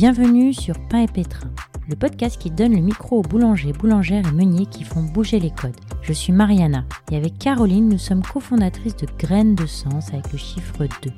[0.00, 1.50] Bienvenue sur Pain et Pétrin,
[1.86, 5.50] le podcast qui donne le micro aux boulangers, boulangères et meuniers qui font bouger les
[5.50, 5.76] codes.
[6.00, 10.38] Je suis Mariana et avec Caroline, nous sommes cofondatrices de Graines de Sens avec le
[10.38, 11.10] chiffre 2,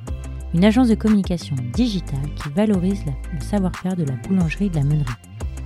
[0.53, 4.83] une agence de communication digitale qui valorise le savoir-faire de la boulangerie et de la
[4.83, 5.13] meunerie.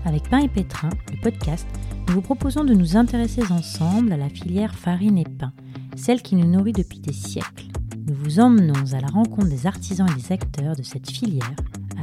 [0.06, 1.66] Avec Pain et Pétrin, le podcast,
[2.08, 5.54] nous vous proposons de nous intéresser ensemble à la filière farine et pain,
[5.96, 7.66] celle qui nous nourrit depuis des siècles.
[8.06, 11.56] Nous vous emmenons à la rencontre des artisans et des acteurs de cette filière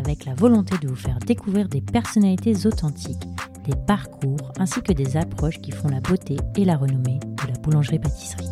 [0.04, 3.26] avec la volonté de vous faire découvrir des personnalités authentiques,
[3.66, 7.58] des parcours ainsi que des approches qui font la beauté et la renommée de la
[7.60, 8.50] boulangerie-pâtisserie.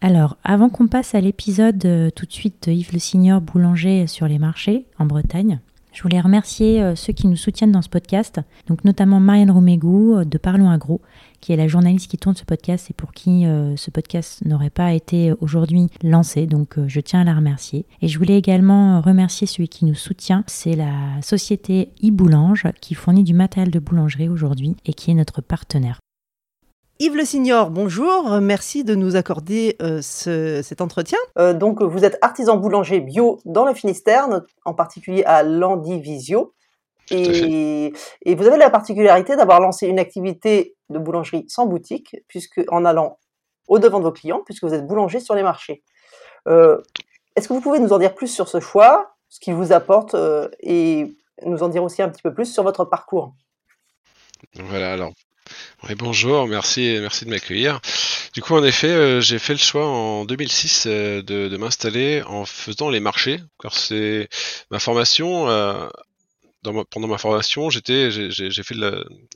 [0.00, 4.06] Alors, avant qu'on passe à l'épisode euh, tout de suite de Yves Le Signor boulanger
[4.06, 5.60] sur les marchés en Bretagne,
[5.98, 10.14] je voulais remercier euh, ceux qui nous soutiennent dans ce podcast, donc notamment Marianne Romégou
[10.14, 11.00] euh, de Parlons Agro,
[11.40, 14.70] qui est la journaliste qui tourne ce podcast et pour qui euh, ce podcast n'aurait
[14.70, 16.46] pas été aujourd'hui lancé.
[16.46, 17.84] Donc je tiens à la remercier.
[18.00, 23.24] Et je voulais également remercier celui qui nous soutient, c'est la société e-Boulange qui fournit
[23.24, 25.98] du matériel de boulangerie aujourd'hui et qui est notre partenaire.
[27.00, 28.40] Yves Le Signor, bonjour.
[28.40, 31.18] Merci de nous accorder euh, cet entretien.
[31.38, 34.26] Euh, donc, vous êtes artisan boulanger bio dans le Finistère,
[34.64, 36.54] en particulier à Landivisio.
[37.12, 42.60] Et, et, vous avez la particularité d'avoir lancé une activité de boulangerie sans boutique, puisque
[42.66, 43.20] en allant
[43.68, 45.84] au devant de vos clients, puisque vous êtes boulanger sur les marchés.
[46.48, 46.82] Euh,
[47.36, 50.16] est-ce que vous pouvez nous en dire plus sur ce choix, ce qu'il vous apporte,
[50.58, 53.34] et nous en dire aussi un petit peu plus sur votre parcours?
[54.56, 55.12] Voilà, alors
[55.84, 57.80] oui, bonjour, merci, merci de m'accueillir.
[58.34, 62.44] Du coup, en effet, euh, j'ai fait le choix en 2006 euh, de, m'installer en
[62.44, 64.28] faisant les marchés, car c'est
[64.70, 65.48] ma formation.
[65.48, 65.88] Euh,
[66.90, 68.74] pendant ma formation, j'étais, j'ai fait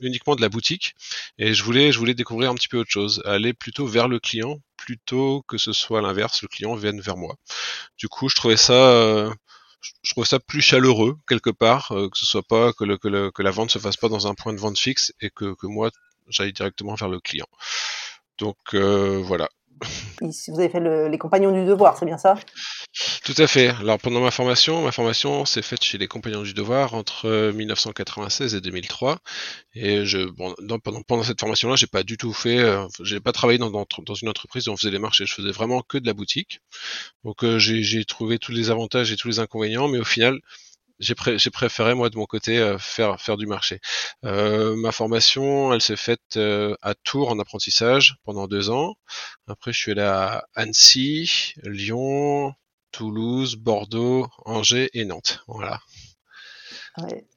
[0.01, 0.93] uniquement de la boutique
[1.39, 4.19] et je voulais, je voulais découvrir un petit peu autre chose, aller plutôt vers le
[4.19, 7.35] client plutôt que ce soit l'inverse, le client vienne vers moi.
[7.97, 9.33] Du coup, je trouvais ça
[10.03, 13.51] je trouve ça plus chaleureux quelque part, que ce soit pas que, que, que, la
[13.51, 15.89] vente se fasse pas dans un point de vente fixe et que, que moi
[16.27, 17.47] j'aille directement vers le client.
[18.37, 19.49] Donc euh, voilà.
[20.21, 22.35] Vous avez fait les compagnons du devoir, c'est bien ça?
[23.23, 23.69] Tout à fait.
[23.69, 28.53] Alors pendant ma formation, ma formation s'est faite chez les compagnons du devoir entre 1996
[28.53, 29.19] et 2003.
[29.73, 30.53] Et je, bon,
[30.83, 34.13] pendant, pendant cette formation-là, j'ai pas du tout fait, euh, j'ai pas travaillé dans, dans,
[34.13, 35.25] une entreprise où on faisait des marchés.
[35.25, 36.59] Je faisais vraiment que de la boutique.
[37.23, 40.39] Donc euh, j'ai trouvé tous les avantages et tous les inconvénients, mais au final,
[41.03, 43.79] j'ai préféré moi de mon côté euh, faire faire du marché.
[44.25, 48.95] Euh, ma formation, elle s'est faite euh, à Tours en apprentissage pendant deux ans.
[49.47, 52.53] Après, je suis allé à Annecy, Lyon,
[52.91, 55.43] Toulouse, Bordeaux, Angers et Nantes.
[55.47, 55.79] Voilà.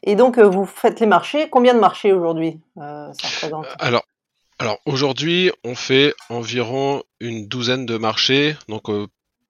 [0.02, 1.48] Et donc, vous faites les marchés.
[1.48, 2.60] Combien de marchés aujourd'hui
[3.80, 4.04] Alors,
[4.58, 8.88] alors aujourd'hui, on fait environ une douzaine de marchés, donc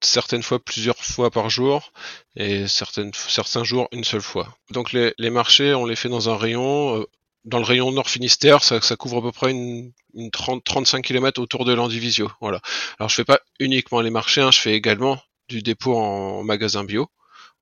[0.00, 1.92] certaines fois plusieurs fois par jour
[2.36, 4.56] et certaines, certains jours une seule fois.
[4.70, 7.00] Donc les, les marchés, on les fait dans un rayon.
[7.00, 7.06] Euh,
[7.44, 11.02] dans le rayon Nord Finistère, ça, ça couvre à peu près une, une 30, 35
[11.04, 12.28] km autour de l'Andivisio.
[12.40, 12.60] Voilà.
[12.98, 16.82] Alors je fais pas uniquement les marchés, hein, je fais également du dépôt en magasin
[16.82, 17.08] bio.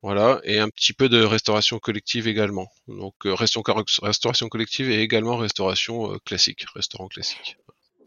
[0.05, 2.69] Voilà, et un petit peu de restauration collective également.
[2.89, 7.56] Donc euh, restauration collective et également restauration euh, classique, restaurant classique.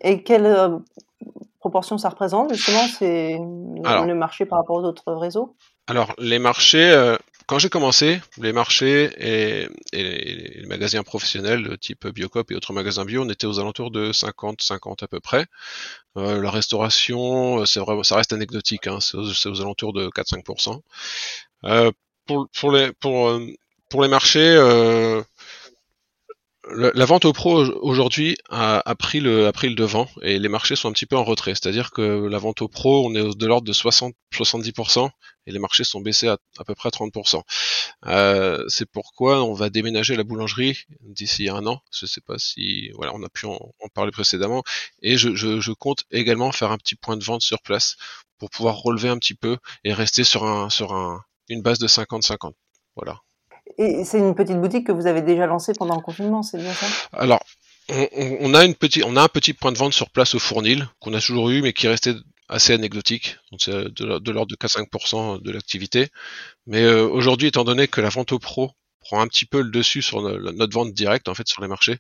[0.01, 0.81] Et quel
[1.59, 5.55] proportion ça représente justement c'est le marché par rapport aux autres réseaux?
[5.87, 12.51] Alors les marchés, euh, quand j'ai commencé, les marchés et, les, magasins professionnels type Biocop
[12.51, 15.45] et autres magasins bio, on était aux alentours de 50-50 à peu près.
[16.17, 20.81] Euh, la restauration, c'est vraiment, ça reste anecdotique, hein, c'est aux, alentours de 4-5%.
[21.63, 21.91] Euh,
[22.25, 23.39] pour, pour, les, pour,
[23.89, 24.57] pour les marchés,
[26.73, 31.05] la vente au pro aujourd'hui a, pris le, devant et les marchés sont un petit
[31.05, 31.55] peu en retrait.
[31.55, 35.09] C'est-à-dire que la vente au pro, on est de l'ordre de 60-70%
[35.45, 37.41] et les marchés sont baissés à à peu près 30%.
[38.07, 41.81] Euh, c'est pourquoi on va déménager la boulangerie d'ici un an.
[41.91, 43.59] Je sais pas si voilà, on a pu en,
[43.93, 44.63] parler précédemment.
[45.01, 47.95] Et je, je, compte également faire un petit point de vente sur place
[48.39, 51.87] pour pouvoir relever un petit peu et rester sur un sur un, une base de
[51.87, 52.53] 50-50.
[52.95, 53.21] Voilà.
[53.77, 56.73] Et c'est une petite boutique que vous avez déjà lancée pendant le confinement, c'est bien
[56.73, 56.87] ça?
[57.13, 57.43] Alors,
[57.89, 60.87] on, a une petite, on a un petit point de vente sur place au Fournil
[60.99, 62.15] qu'on a toujours eu, mais qui restait
[62.49, 66.07] assez anecdotique, donc c'est de, l'ordre de 4-5% de l'activité.
[66.65, 68.71] Mais euh, aujourd'hui, étant donné que la vente au pro
[69.01, 71.97] prend un petit peu le dessus sur notre vente directe en fait sur les marchés,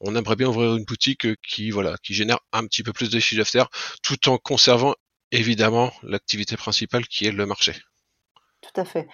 [0.00, 3.18] on aimerait bien ouvrir une boutique qui voilà qui génère un petit peu plus de
[3.20, 3.68] chiffre d'affaires,
[4.02, 4.94] tout en conservant
[5.30, 7.74] évidemment l'activité principale qui est le marché.
[8.60, 9.08] Tout à fait.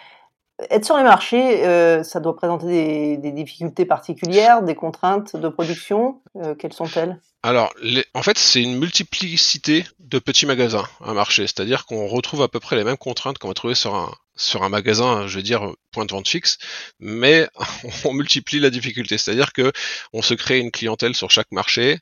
[0.70, 6.20] Être sur les marchés, euh, ça doit présenter des, difficultés particulières, des contraintes de production.
[6.36, 7.20] Euh, quelles sont-elles?
[7.44, 7.72] Alors,
[8.14, 11.46] en fait, c'est une multiplicité de petits magasins, un marché.
[11.46, 14.64] C'est-à-dire qu'on retrouve à peu près les mêmes contraintes qu'on va trouver sur un, sur
[14.64, 16.58] un magasin, je vais dire point de vente fixe,
[16.98, 17.48] mais
[18.04, 19.16] on multiplie la difficulté.
[19.16, 19.70] C'est-à-dire que
[20.12, 21.98] on se crée une clientèle sur chaque marché.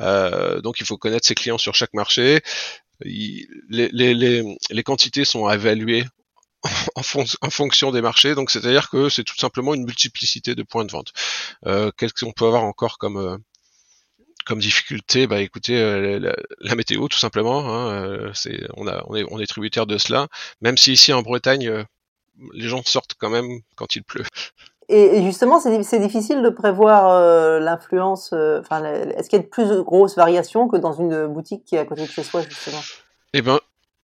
[0.00, 2.40] Euh, donc il faut connaître ses clients sur chaque marché.
[3.04, 6.04] les, les, les, les quantités sont évaluées
[6.96, 7.02] en,
[7.40, 8.34] en, fonction des marchés.
[8.34, 11.12] Donc c'est-à-dire que c'est tout simplement une multiplicité de points de vente.
[11.66, 13.36] Euh, Qu'est-ce qu'on peut avoir encore comme euh,
[14.44, 17.60] comme difficulté, bah écoutez, euh, la, météo tout simplement.
[17.60, 20.26] Hein, euh, c'est, on, a, on, est, on est tributaire de cela.
[20.60, 21.84] Même si ici en Bretagne,
[22.52, 24.24] les gens sortent quand même quand il pleut.
[24.88, 28.32] Et justement, c'est difficile de prévoir l'influence.
[28.32, 31.78] Enfin, est-ce qu'il y a de plus grosses variations que dans une boutique qui est
[31.78, 32.80] à côté de chez soi, justement?
[33.32, 33.60] Eh ben,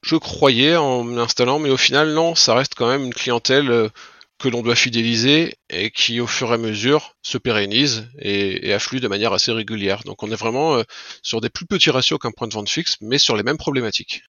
[0.07, 3.89] je croyais en m'installant, mais au final, non, ça reste quand même une clientèle
[4.39, 8.73] que l'on doit fidéliser et qui au fur et à mesure se pérennise et, et
[8.73, 10.03] afflue de manière assez régulière.
[10.05, 10.83] Donc on est vraiment euh,
[11.23, 14.23] sur des plus petits ratios qu'un point de vente fixe, mais sur les mêmes problématiques.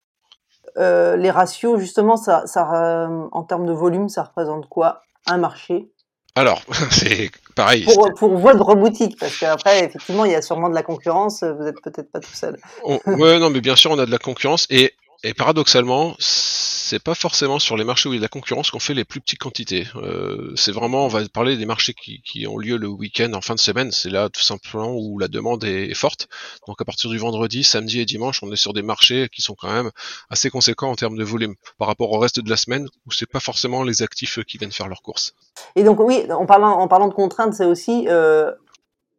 [0.76, 5.02] Euh, les ratios, justement, ça, ça, euh, en termes de volume, ça représente quoi?
[5.26, 5.88] Un marché?
[6.34, 7.84] Alors, c'est pareil.
[7.84, 11.64] Pour, pour, votre boutique, parce qu'après, effectivement, il y a sûrement de la concurrence, vous
[11.64, 12.58] n'êtes peut-être pas tout seul.
[12.84, 17.16] ouais, non, mais bien sûr, on a de la concurrence, et, et paradoxalement, c'est pas
[17.16, 19.20] forcément sur les marchés où il y a de la concurrence qu'on fait les plus
[19.20, 19.88] petites quantités.
[19.96, 23.40] Euh, c'est vraiment, on va parler des marchés qui, qui ont lieu le week-end en
[23.40, 23.90] fin de semaine.
[23.90, 26.28] C'est là tout simplement où la demande est, forte.
[26.68, 29.54] Donc à partir du vendredi, samedi et dimanche, on est sur des marchés qui sont
[29.54, 29.90] quand même
[30.30, 33.30] assez conséquents en termes de volume par rapport au reste de la semaine où c'est
[33.30, 35.34] pas forcément les actifs qui viennent faire leurs courses.
[35.74, 38.52] Et donc oui, en parlant, en parlant de contraintes, c'est aussi euh,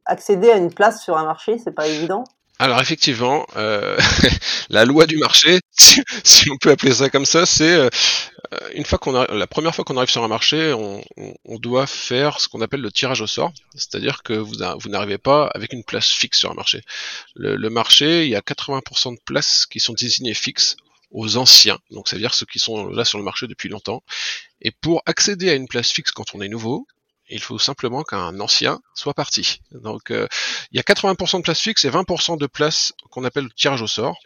[0.06, 2.24] accéder à une place sur un marché, c'est pas évident.
[2.60, 3.98] Alors effectivement, euh,
[4.70, 5.60] la loi du marché,
[6.24, 7.90] si, on peut appeler ça comme ça, c'est euh,
[8.74, 11.04] une fois qu'on la première fois qu'on arrive sur un marché, on,
[11.46, 15.20] on, doit faire ce qu'on appelle le tirage au sort, c'est-à-dire que vous, vous n'arrivez
[15.20, 16.82] pas avec une place fixe sur un marché.
[17.36, 20.78] Le, le marché, il y a 80% de places qui sont désignées fixes
[21.12, 24.04] aux anciens, donc c'est-à-dire ceux qui sont là sur le marché depuis longtemps.
[24.62, 26.88] Et pour accéder à une place fixe quand on est nouveau,
[27.30, 29.62] il faut simplement qu'un ancien soit parti.
[29.72, 30.28] Donc euh,
[30.72, 33.82] il y a 80% de places fixes et 20% de places qu'on appelle le tirage
[33.82, 34.18] au sort.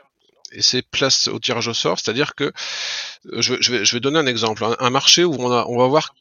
[0.54, 4.20] Et ces places au tirage au sort, c'est-à-dire que euh, je, vais, je, vais, donner
[4.20, 4.66] un exemple.
[4.80, 6.14] Un, marché où on, a, on va avoir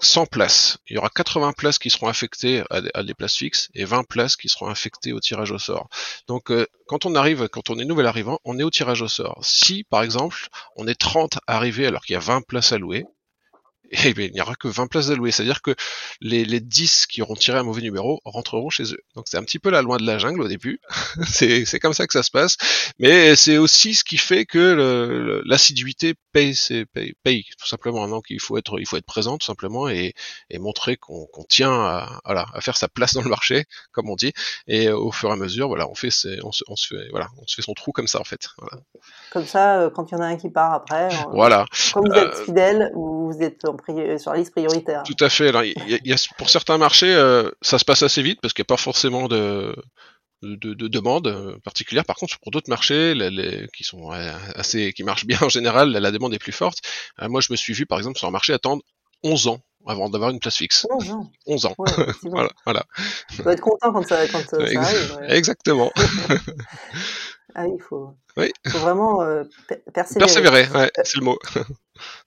[0.00, 0.78] 100 places.
[0.88, 4.36] Il y aura 80 places qui seront affectées à, des places fixes et 20 places
[4.36, 5.88] qui seront affectées au tirage au sort.
[6.26, 9.08] Donc euh, quand on arrive, quand on est nouvel arrivant, on est au tirage au
[9.08, 9.38] sort.
[9.42, 13.04] Si par exemple on est 30 arrivés alors qu'il y a 20 places à louer,
[13.90, 15.30] et eh bien, il n'y aura que 20 places allouées.
[15.30, 15.74] C'est-à-dire que
[16.20, 19.02] les, les 10 qui auront tiré un mauvais numéro rentreront chez eux.
[19.14, 20.80] Donc c'est un petit peu la loi de la jungle au début.
[21.26, 22.56] c'est comme ça que ça se passe.
[22.98, 26.54] Mais c'est aussi ce qui fait que l'assiduité paye,
[26.92, 28.06] paye, paye, tout simplement.
[28.08, 30.14] Donc il faut être, il faut être présent tout simplement et,
[30.50, 34.16] et montrer qu'on tient à, voilà, à faire sa place dans le marché, comme on
[34.16, 34.32] dit.
[34.66, 36.10] Et au fur et à mesure, voilà, on fait,
[36.42, 38.48] on se, on se fait, voilà, on se fait son trou comme ça en fait.
[38.58, 38.78] Voilà.
[39.32, 41.66] Comme ça, euh, quand il y en a un qui part après, voilà.
[41.92, 43.62] Comme vous êtes euh, fidèle, vous êtes
[44.18, 45.02] sur la liste prioritaire.
[45.04, 45.48] Tout à fait.
[45.48, 48.62] Alors, y y a, pour certains marchés, euh, ça se passe assez vite parce qu'il
[48.62, 49.74] n'y a pas forcément de,
[50.44, 52.04] de, de, demande euh, particulière.
[52.04, 56.10] Par contre, pour d'autres marchés les, qui sont assez, qui marchent bien en général, la,
[56.10, 56.78] demande est plus forte.
[57.22, 58.82] Euh, moi, je me suis vu, par exemple, sur un marché attendre
[59.22, 60.86] 11 ans avant d'avoir une place fixe.
[60.90, 61.30] 11 ans.
[61.46, 61.74] 11 ans.
[62.22, 62.84] voilà, voilà.
[63.34, 65.18] Tu dois être content quand ça, quand ça arrive.
[65.28, 65.92] Exactement.
[67.54, 68.52] ah, il faut, oui.
[68.68, 69.20] faut vraiment
[69.92, 70.26] persévérer.
[70.26, 71.38] Persévérer, ouais, c'est le mot.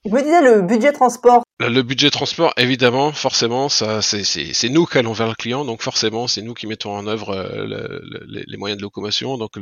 [0.04, 1.42] Je me disais le budget transport.
[1.60, 6.28] Le budget transport, évidemment, forcément, ça, c'est nous qui allons vers le client, donc forcément,
[6.28, 9.36] c'est nous qui mettons en œuvre euh, les moyens de locomotion.
[9.36, 9.58] Donc,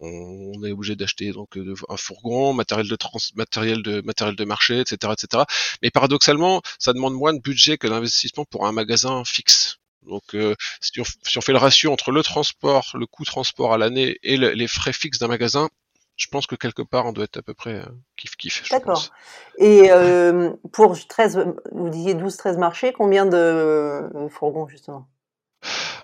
[0.00, 4.80] on, est obligé d'acheter donc un fourgon, matériel de trans, matériel de matériel de marché,
[4.80, 5.44] etc., etc.
[5.82, 9.76] Mais paradoxalement, ça demande moins de budget que l'investissement pour un magasin fixe.
[10.08, 14.18] Donc, euh, si, on, fait le ratio entre le transport, le coût transport à l'année
[14.22, 15.68] et les frais fixes d'un magasin,
[16.16, 18.68] je pense que quelque part, on doit être à peu près euh, kiff kiff.
[18.70, 19.10] D'accord.
[19.58, 25.06] Et euh, pour 13, vous disiez 12-13 marchés, combien de euh, fourgons justement?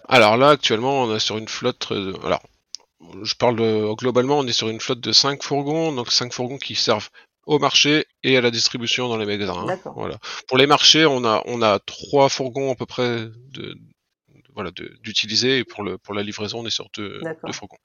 [0.09, 1.93] Alors là, actuellement, on est sur une flotte.
[2.25, 2.43] alors,
[3.23, 6.59] je parle de, globalement, on est sur une flotte de 5 fourgons, donc 5 fourgons
[6.59, 7.09] qui servent
[7.47, 9.67] au marché et à la distribution dans les magasins.
[9.69, 9.79] Hein.
[9.97, 10.19] Voilà.
[10.47, 13.77] Pour les marchés, on a on a trois fourgons à peu près de,
[14.55, 14.71] voilà
[15.03, 17.79] d'utiliser et pour le pour la livraison, on est sur deux, deux fourgons.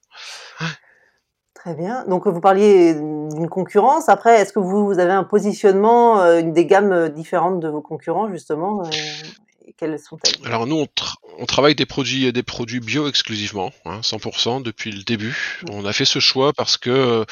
[1.58, 2.04] Très bien.
[2.06, 4.08] Donc vous parliez d'une concurrence.
[4.08, 8.30] Après, est-ce que vous, avez un positionnement, euh, des gammes euh, différentes de vos concurrents
[8.30, 8.90] justement euh,
[9.76, 10.86] Quelles sont-elles Alors nous,
[11.36, 15.60] on, travaille des produits, des produits bio exclusivement, 100% hein, depuis le début.
[15.68, 17.24] On a fait ce choix parce que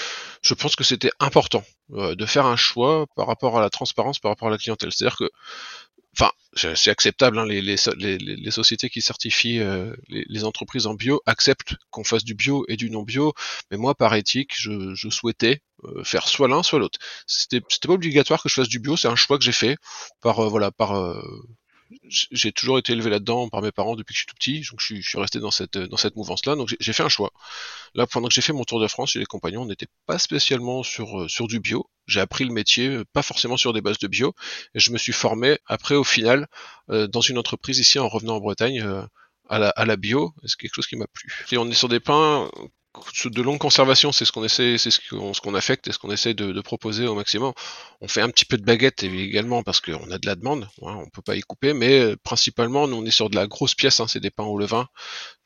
[0.43, 4.33] je pense que c'était important de faire un choix par rapport à la transparence, par
[4.33, 4.91] rapport à la clientèle.
[4.91, 5.31] C'est-à-dire que
[6.19, 7.39] enfin, c'est acceptable.
[7.39, 12.65] Hein, les, sociétés qui certifient euh, les, entreprises en bio acceptent qu'on fasse du bio
[12.69, 13.35] et du non bio.
[13.71, 16.99] Mais moi, par éthique, je, souhaitais euh, faire soit l'un, soit l'autre.
[17.27, 18.97] C'était pas obligatoire que je fasse du bio.
[18.97, 19.77] C'est un choix que j'ai fait
[20.23, 21.23] par voilà par
[22.09, 24.81] j'ai toujours été élevé là-dedans par mes parents depuis que je suis tout petit, donc
[24.81, 26.57] je suis, resté dans cette dans cette mouvance-là.
[26.57, 27.33] Donc j'ai fait un choix.
[27.95, 30.83] Là, pendant que j'ai fait mon tour de France, les compagnons, on n'était pas spécialement
[30.83, 31.89] sur euh, sur du bio.
[32.07, 34.35] J'ai appris le métier, euh, pas forcément sur des bases de bio,
[34.75, 36.47] et je me suis formé après au final
[36.91, 38.83] euh, dans une entreprise ici en revenant en Bretagne.
[39.49, 41.45] à la, à la bio, c'est quelque chose qui m'a plu.
[41.53, 42.51] Et on est sur des pains
[43.25, 45.99] de longue conservation, c'est ce qu'on essaie, c'est ce qu'on ce qu'on affecte et ce
[45.99, 47.53] qu'on essaie de, proposer au maximum.
[48.01, 50.97] On fait un petit peu de baguette également parce qu'on a de la demande, hein,
[50.99, 53.75] on peut pas y couper, mais euh, principalement nous on est sur de la grosse
[53.75, 54.89] pièce, hein, c'est des pains au levain,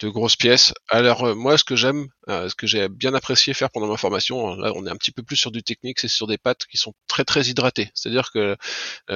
[0.00, 0.72] de grosses pièces.
[0.88, 3.96] Alors euh, moi ce que j'aime, euh, ce que j'ai bien apprécié faire pendant ma
[3.96, 6.66] formation, là on est un petit peu plus sur du technique, c'est sur des pâtes
[6.70, 8.56] qui sont très très hydratées, c'est-à-dire que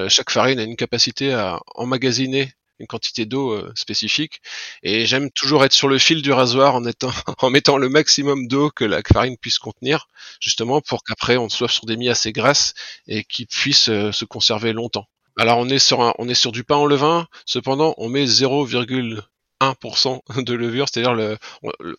[0.07, 4.41] chaque farine a une capacité à emmagasiner une quantité d'eau euh, spécifique.
[4.83, 8.47] Et j'aime toujours être sur le fil du rasoir en, étant, en mettant le maximum
[8.47, 10.07] d'eau que la farine puisse contenir,
[10.39, 12.73] justement pour qu'après on soit sur des mie assez grasses
[13.07, 15.07] et qui puissent euh, se conserver longtemps.
[15.37, 18.25] Alors on est sur un, on est sur du pain en levain, cependant on met
[18.25, 21.37] 0,1% de levure, c'est-à-dire le,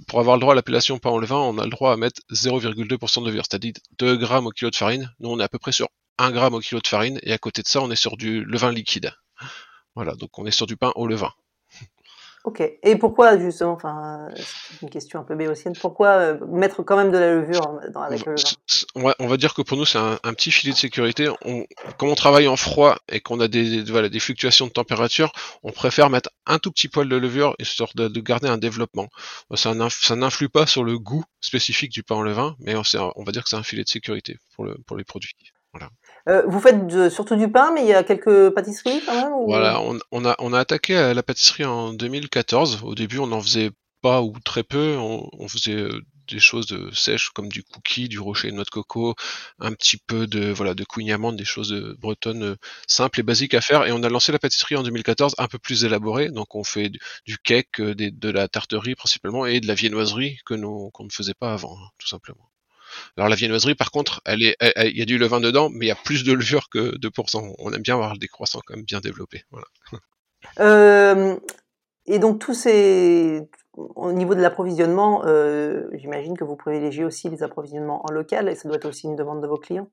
[0.09, 2.23] pour avoir le droit à l'appellation pain en levain, on a le droit à mettre
[2.33, 5.13] 0,2% de levure, c'est-à-dire 2 grammes au kilo de farine.
[5.21, 7.39] Nous on est à peu près sur 1 gramme au kilo de farine et à
[7.39, 9.13] côté de ça on est sur du levain liquide.
[9.97, 11.33] Voilà, donc on est sur du pain au levain.
[12.47, 12.63] Ok.
[12.85, 17.11] Et pourquoi justement, enfin, c'est une question un peu béotienne, pourquoi euh, mettre quand même
[17.11, 19.15] de la levure dans, avec le levain?
[19.19, 21.29] On va, dire que pour nous c'est un, petit filet de sécurité.
[21.45, 21.67] On,
[21.99, 25.33] comme on travaille en froid et qu'on a des, voilà, des fluctuations de température,
[25.65, 29.09] on préfère mettre un tout petit poil de levure histoire de, de garder un développement.
[29.55, 32.83] Ça, n'influe pas sur le goût spécifique du pain au levain, mais on,
[33.17, 35.35] on va dire que c'est un filet de sécurité pour, le, pour les produits.
[35.77, 35.91] Voilà.
[36.29, 39.81] Euh, vous faites surtout du pain, mais il y a quelques pâtisseries quand même Voilà,
[39.81, 42.83] on, a, on a attaqué à la pâtisserie en 2014.
[42.83, 43.71] Au début, on n'en faisait
[44.03, 44.97] pas ou très peu.
[44.97, 49.15] On, faisait euh, des choses sèches comme du cookie, du rocher de noix de coco,
[49.61, 50.85] un petit peu de voilà de
[51.37, 52.57] des choses bretonnes euh,
[52.89, 53.87] simples et basiques à faire.
[53.87, 56.31] Et on a lancé la pâtisserie en 2014 un peu plus élaborée.
[56.31, 56.91] Donc on fait
[57.25, 61.35] du, cake, de la tarterie principalement et de la viennoiserie que nous qu'on ne faisait
[61.35, 62.51] pas avant, hein, tout simplement.
[63.17, 65.89] Alors la viennoiserie, par contre, elle est, il y a du levain dedans, mais il
[65.89, 67.55] y a plus de levure que 2%.
[67.59, 69.45] On aime bien avoir des croissants quand même bien développés.
[70.61, 71.37] Euh,
[72.07, 77.43] et donc tous ces, au niveau de l'approvisionnement, euh, j'imagine que vous privilégiez aussi les
[77.43, 79.91] approvisionnements en local, et ça doit être aussi une demande de vos clients?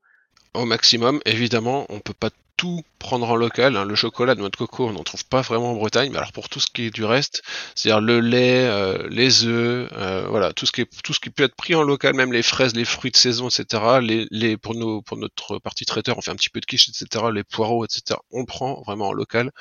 [0.54, 3.76] Au maximum, évidemment, on peut pas tout prendre en local.
[3.76, 3.86] Hein.
[3.86, 6.12] Le chocolat de noix de coco, on n'en trouve pas vraiment en Bretagne.
[6.12, 7.42] Mais alors pour tout ce qui est du reste,
[7.76, 11.30] c'est-à-dire le lait, euh, les œufs, euh, voilà, tout ce qui est, tout ce qui
[11.30, 13.84] peut être pris en local, même les fraises, les fruits de saison, etc.
[14.02, 16.88] Les, les pour nos, pour notre partie traiteur, on fait un petit peu de quiche,
[16.90, 17.26] etc.
[17.34, 18.20] Les poireaux, etc.
[18.32, 19.52] On prend vraiment en local.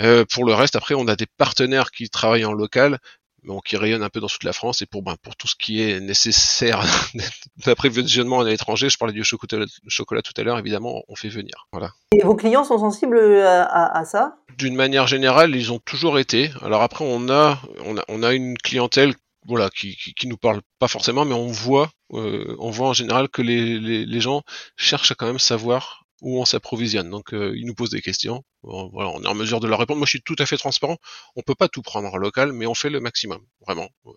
[0.00, 2.98] Euh, pour le reste, après, on a des partenaires qui travaillent en local,
[3.44, 5.56] bon, qui rayonne un peu dans toute la France et pour ben, pour tout ce
[5.56, 6.82] qui est nécessaire
[7.66, 11.66] d'approvisionnement à l'étranger, je parlais du chocolat, chocolat tout à l'heure, évidemment, on fait venir.
[11.72, 11.90] Voilà.
[12.12, 14.36] Et vos clients sont sensibles à, ça?
[14.58, 16.50] D'une manière générale, ils ont toujours été.
[16.62, 19.14] Alors après, on a on a, on a une clientèle
[19.46, 22.92] voilà, qui, qui, qui, nous parle pas forcément, mais on voit, euh, on voit en
[22.92, 24.42] général que les, les, les gens
[24.76, 27.10] cherchent à quand même savoir où on s'approvisionne.
[27.10, 28.42] Donc euh, ils nous posent des questions.
[28.62, 29.98] voilà, on est en mesure de leur répondre.
[29.98, 30.96] Moi, je suis tout à fait transparent.
[31.36, 33.88] On peut pas tout prendre en local, mais on fait le maximum, vraiment.
[34.06, 34.10] Euh,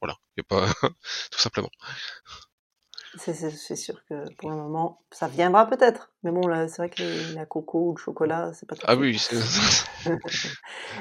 [0.00, 0.66] voilà, y a pas
[1.30, 1.70] tout simplement.
[3.18, 6.10] C'est sûr que pour le moment, ça viendra peut-être.
[6.22, 8.86] Mais bon, c'est vrai que la coco ou le chocolat, c'est pas tout.
[8.88, 9.20] Ah oui.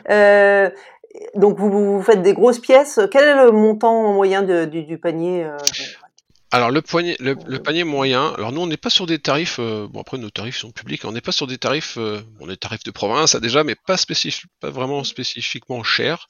[0.10, 0.70] euh,
[1.36, 3.00] donc vous, vous, faites des grosses pièces.
[3.12, 5.58] Quel est le montant moyen de, du, du, panier euh,
[6.53, 9.88] alors le, poignet, le, panier moyen, alors nous on n'est pas sur des tarifs, euh,
[9.89, 12.58] bon après nos tarifs sont publics, on n'est pas sur des tarifs, euh, on est
[12.58, 16.27] tarifs de province déjà, mais pas, spécif pas vraiment spécifiquement chers.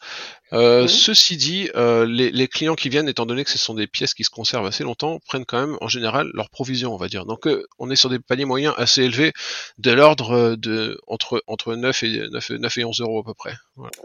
[0.54, 4.14] Euh, ceci dit, les, les, clients qui viennent, étant donné que ce sont des pièces
[4.14, 7.26] qui se conservent assez longtemps, prennent quand même en général leur provision, on va dire.
[7.26, 7.48] Donc
[7.80, 9.32] on est sur des paniers moyens assez élevés,
[9.80, 13.54] de l'ordre de entre entre 9 et 9, 9, et 11 euros à peu près.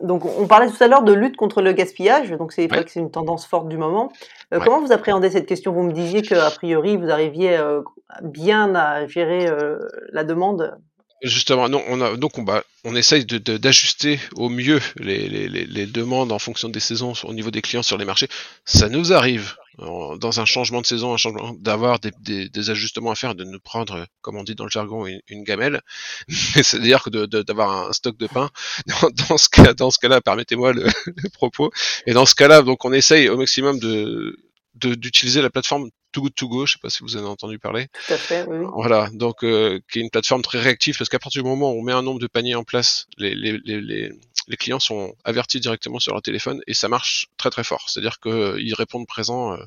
[0.02, 2.90] Donc on parlait tout à l'heure de lutte contre le gaspillage, donc c'est vrai que
[2.90, 4.12] c'est une tendance forte du moment.
[4.50, 5.72] Comment vous appréhendez cette question?
[5.72, 7.82] Vous me dites disiez qu'a priori, vous arriviez euh,
[8.22, 9.78] bien à gérer euh,
[10.12, 10.76] la demande
[11.22, 15.86] Justement, non, on a, donc on, bah, on essaye d'ajuster au mieux les, les, les,
[15.86, 18.28] demandes en fonction des saisons au niveau des clients sur les marchés.
[18.66, 23.34] Ça nous arrive dans un changement de saison, un changement d'avoir des, ajustements à faire,
[23.34, 25.82] de nous prendre, comme on dit dans le jargon, une, gamelle.
[26.28, 28.50] C'est-à-dire que d'avoir un stock de pain.
[29.28, 30.88] Dans, ce cas, dans ce cas-là, permettez-moi le,
[31.32, 31.70] propos.
[32.06, 34.36] Et dans ce cas-là, donc on essaye au maximum de
[34.74, 37.58] d'utiliser la plateforme Too Good To Go, je sais pas si vous en avez entendu
[37.58, 37.88] parler.
[38.06, 38.66] Tout à fait, oui.
[38.72, 41.78] Voilà, donc euh, qui est une plateforme très réactive parce qu'à partir du moment où
[41.78, 44.10] on met un nombre de paniers en place, les, les, les,
[44.48, 47.90] les clients sont avertis directement sur leur téléphone et ça marche très très fort.
[47.90, 49.58] C'est-à-dire qu'ils répondent présent.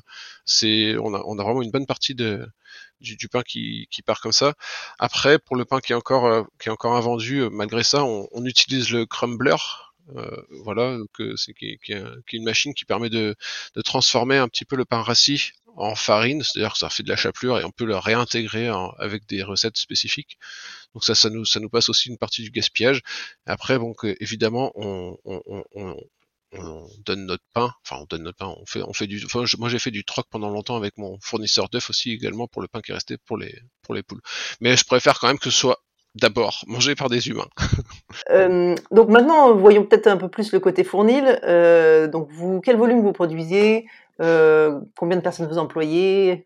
[0.44, 2.44] c'est on a, on a vraiment une bonne partie de
[3.00, 4.54] du, du, pain qui, qui, part comme ça.
[4.98, 8.44] Après, pour le pain qui est encore qui est encore invendu, malgré ça, on, on
[8.44, 9.54] utilise le crumbler
[10.16, 12.02] euh, voilà, que c'est qui, qui, est
[12.32, 13.36] une machine qui permet de,
[13.76, 17.08] de, transformer un petit peu le pain rassis en farine, c'est-à-dire que ça fait de
[17.08, 20.38] la chapelure et on peut le réintégrer avec des recettes spécifiques.
[20.94, 23.00] Donc ça, ça nous, ça nous passe aussi une partie du gaspillage.
[23.46, 25.96] Après, bon, évidemment, on, on, on,
[26.52, 29.44] on donne notre pain, enfin on donne notre pain, on fait, on fait du, enfin,
[29.58, 32.68] moi j'ai fait du troc pendant longtemps avec mon fournisseur d'œufs aussi également pour le
[32.68, 34.20] pain qui est resté pour les, pour les poules.
[34.60, 35.78] Mais je préfère quand même que ce soit
[36.16, 37.48] d'abord mangé par des humains.
[38.30, 41.40] euh, donc maintenant, voyons peut-être un peu plus le côté fournil.
[41.44, 43.86] Euh, donc vous, quel volume vous produisez?
[44.20, 46.44] Combien de personnes vous employez?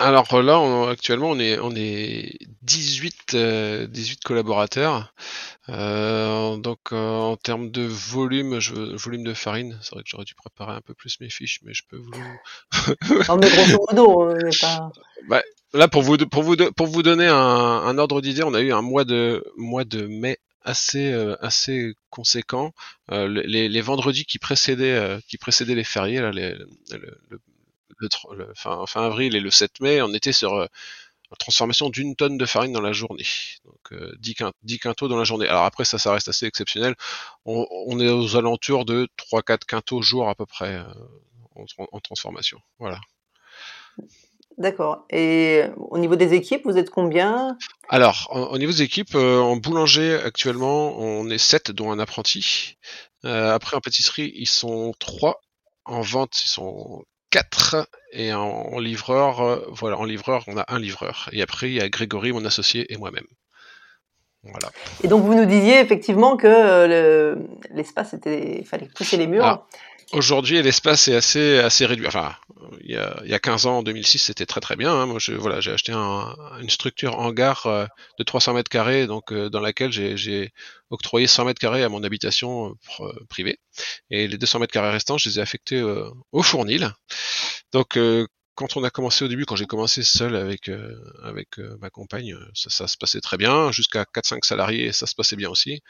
[0.00, 3.86] Alors là, on, actuellement, on est, on est 18, 18 euh,
[4.24, 5.12] collaborateurs.
[5.68, 10.34] Euh, donc en termes de volume, je, volume de farine, c'est vrai que j'aurais dû
[10.34, 12.10] préparer un peu plus mes fiches, mais je peux vous.
[13.28, 14.90] non mais grosso modo, pas.
[15.28, 15.42] Bah,
[15.74, 18.72] là pour vous pour vous pour vous donner un, un ordre d'idée, on a eu
[18.72, 22.72] un mois de mois de mai assez euh, assez conséquent.
[23.10, 26.68] Euh, les, les, vendredis qui précédaient euh, qui précédaient les fériés, là, les, le,
[27.28, 27.40] le,
[28.36, 30.68] le, fin, fin, avril et le 7 mai, on était sur la
[31.38, 33.26] transformation d'une tonne de farine dans la journée.
[33.64, 35.46] Donc 10, 10 quintaux dans la journée.
[35.48, 36.94] Alors après ça, ça reste assez exceptionnel.
[37.44, 40.78] On, on est aux alentours de 3-4 quintaux jour à peu près
[41.56, 42.60] en, en transformation.
[42.78, 43.00] Voilà.
[44.60, 45.06] D'accord.
[45.08, 47.56] Et au niveau des équipes, vous êtes combien?
[47.88, 52.76] Alors, au niveau des équipes, euh, en boulanger actuellement, on est sept, dont un apprenti.
[53.24, 55.40] Euh, après, en pâtisserie, ils sont trois.
[55.86, 57.88] En vente, ils sont quatre.
[58.12, 61.30] Et en, livreur, euh, voilà, en livreur, on a un livreur.
[61.32, 63.26] Et après, il y a Grégory, mon associé, et moi-même.
[64.42, 64.70] Voilà.
[65.02, 67.36] Et donc, vous nous disiez effectivement que
[67.72, 69.66] l'espace était, il fallait pousser les murs.
[70.12, 72.06] Aujourd'hui, l'espace est assez assez réduit.
[72.08, 72.34] Enfin,
[72.80, 74.92] il y a, il y a 15 ans, en 2006, c'était très très bien.
[74.92, 75.06] Hein.
[75.06, 77.86] Moi, voilà, j'ai acheté un, une structure hangar euh,
[78.18, 80.52] de 300 mètres carrés, donc euh, dans laquelle j'ai
[80.90, 83.60] octroyé 100 mètres carrés à mon habitation euh, privée,
[84.10, 85.80] et les 200 mètres carrés restants, je les ai affectés
[86.32, 86.90] au fournil.
[87.72, 87.96] Donc
[88.60, 91.88] quand on a commencé au début, quand j'ai commencé seul avec euh, avec euh, ma
[91.88, 95.80] compagne, ça, ça, se passait très bien, jusqu'à 4-5 salariés, ça se passait bien aussi.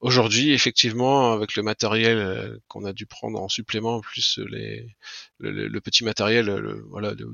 [0.00, 6.04] Aujourd'hui, effectivement, avec le matériel euh, qu'on a dû prendre en supplément, plus le, petit
[6.04, 6.50] matériel,
[6.90, 7.26] voilà, de,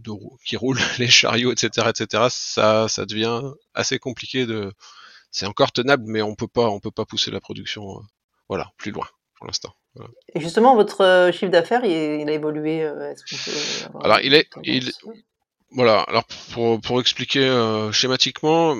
[0.45, 3.43] qui roule, les chariots, etc., etc., ça ça devient
[3.75, 4.73] assez compliqué de.
[5.33, 8.01] C'est encore tenable, mais on peut pas on peut pas pousser la production,
[8.49, 9.75] voilà, plus loin pour l'instant.
[10.35, 12.83] Et justement, votre euh, chiffre d'affaires, il, a évolué.
[12.83, 13.15] Euh,
[14.03, 14.93] alors, il est, il,
[15.71, 16.01] voilà.
[16.03, 18.75] Alors, pour, pour expliquer euh, schématiquement,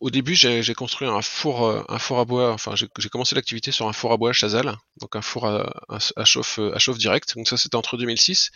[0.00, 2.52] au début, j'ai construit un four, un four à bois.
[2.52, 6.24] Enfin, j'ai commencé l'activité sur un four à bois Chazal, donc un four à, à,
[6.24, 7.36] chauffe, à chauffe direct.
[7.36, 8.50] Donc ça, c'était entre 2006.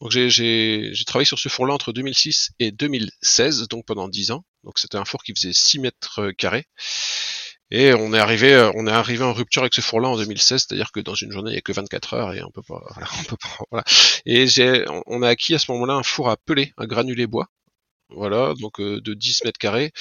[0.00, 4.44] Donc j'ai travaillé sur ce four-là entre 2006 et 2016, donc pendant 10 ans.
[4.64, 6.66] Donc c'était un four qui faisait 6 mètres carrés.
[7.70, 10.66] Et on est arrivé, euh, on est arrivé en rupture avec ce four-là en 2016,
[10.66, 12.82] c'est-à-dire que dans une journée il n'y a que 24 heures et on peut pas,
[12.94, 13.84] voilà, on peut pas, voilà.
[14.26, 14.46] Et
[15.06, 17.48] on a acquis à ce moment-là un four à peler, un granulé bois,
[18.10, 19.92] voilà, donc euh, de 10 mètres carrés.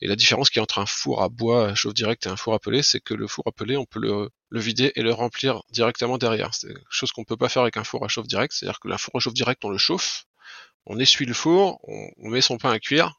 [0.00, 2.54] Et la différence qui est entre un four à bois chauffe direct et un four
[2.54, 5.12] à peler, c'est que le four à peler, on peut le, le vider et le
[5.12, 6.54] remplir directement derrière.
[6.54, 8.88] C'est quelque chose qu'on peut pas faire avec un four à chauffe direct, c'est-à-dire que
[8.88, 10.24] la four à chauffe direct, on le chauffe,
[10.86, 13.14] on essuie le four, on, on met son pain à cuire,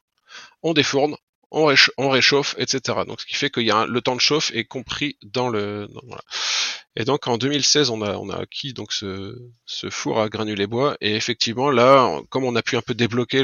[0.64, 1.16] on défourne,
[1.52, 1.66] on,
[2.10, 3.00] réchauffe, etc.
[3.08, 5.88] Donc ce qui fait qu'il y a le temps de chauffe est compris dans le.
[6.04, 6.22] voilà.
[7.00, 10.66] Et donc en 2016, on a, on a acquis donc ce, ce four à granulés
[10.66, 10.98] bois.
[11.00, 13.44] Et effectivement, là, comme on a pu un peu débloquer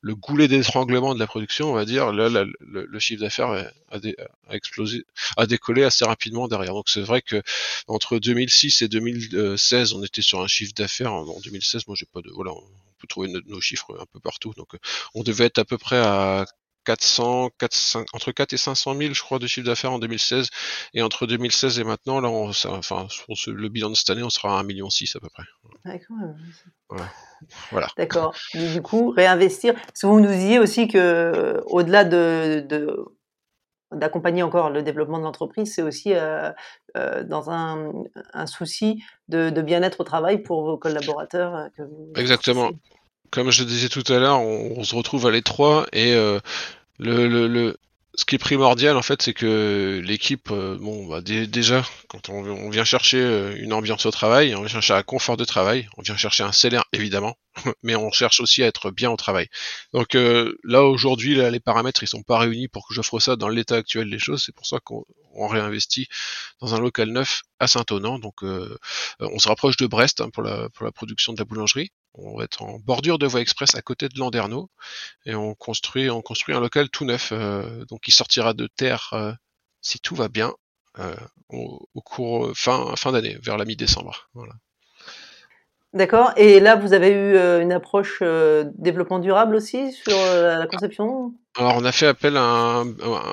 [0.00, 4.54] le goulet d'étranglement de la production, on va dire, là, le, chiffre d'affaires a, a,
[4.54, 5.04] explosé,
[5.36, 6.74] a décollé assez rapidement derrière.
[6.74, 7.42] Donc c'est vrai que
[7.88, 11.12] entre 2006 et 2016, on était sur un chiffre d'affaires.
[11.12, 12.62] En 2016, moi j'ai pas de, voilà, on
[12.98, 14.54] peut trouver nos chiffres un peu partout.
[14.56, 14.76] Donc
[15.14, 16.46] on devait être à peu près à
[16.84, 20.48] 400, 400, entre 4 et 500 000, je crois, de chiffre d'affaires en 2016.
[20.94, 24.30] Et entre 2016 et maintenant, là, on, enfin, pour le bilan de cette année, on
[24.30, 25.44] sera à 1,6 million à peu près.
[25.84, 26.16] D'accord.
[27.70, 27.88] Voilà.
[27.96, 28.34] D'accord.
[28.54, 29.74] Du coup, réinvestir.
[29.74, 32.96] Parce que vous nous disiez aussi que, au-delà de, de
[33.92, 36.50] d'accompagner encore le développement de l'entreprise, c'est aussi euh,
[36.96, 37.92] euh, dans un,
[38.32, 41.54] un, souci de, de bien-être au travail pour vos collaborateurs.
[41.54, 42.70] Euh, que vous Exactement
[43.32, 46.38] comme je le disais tout à l'heure, on, se retrouve à l'étroit et euh,
[46.98, 47.76] le, le, le,
[48.14, 52.68] ce qui est primordial en fait, c'est que l'équipe, euh, bon, bah, déjà, quand on,
[52.68, 56.02] vient chercher euh, une ambiance au travail, on vient chercher un confort de travail, on
[56.02, 57.38] vient chercher un salaire évidemment,
[57.82, 59.48] mais on cherche aussi à être bien au travail.
[59.94, 63.48] Donc euh, là aujourd'hui, les paramètres ils sont pas réunis pour que j'offre ça dans
[63.48, 64.42] l'état actuel des choses.
[64.44, 65.04] C'est pour ça qu'on
[65.48, 66.08] réinvestit
[66.60, 68.18] dans un local neuf à Saint-Onan.
[68.18, 68.76] Donc euh,
[69.20, 71.90] on se rapproche de Brest hein, pour, la, pour la production de la boulangerie.
[72.14, 74.70] On va être en bordure de voie express à côté de Landerneau
[75.24, 77.32] et on construit on construit un local tout neuf,
[77.88, 79.36] donc qui sortira de terre
[79.80, 80.52] si tout va bien
[81.48, 84.28] au, au, cours fin fin d'année, vers la mi-décembre.
[84.34, 84.52] Voilà.
[85.94, 86.32] D'accord.
[86.36, 90.66] Et là, vous avez eu euh, une approche euh, développement durable aussi sur euh, la
[90.66, 91.34] conception?
[91.56, 92.86] Alors, on a fait appel à un,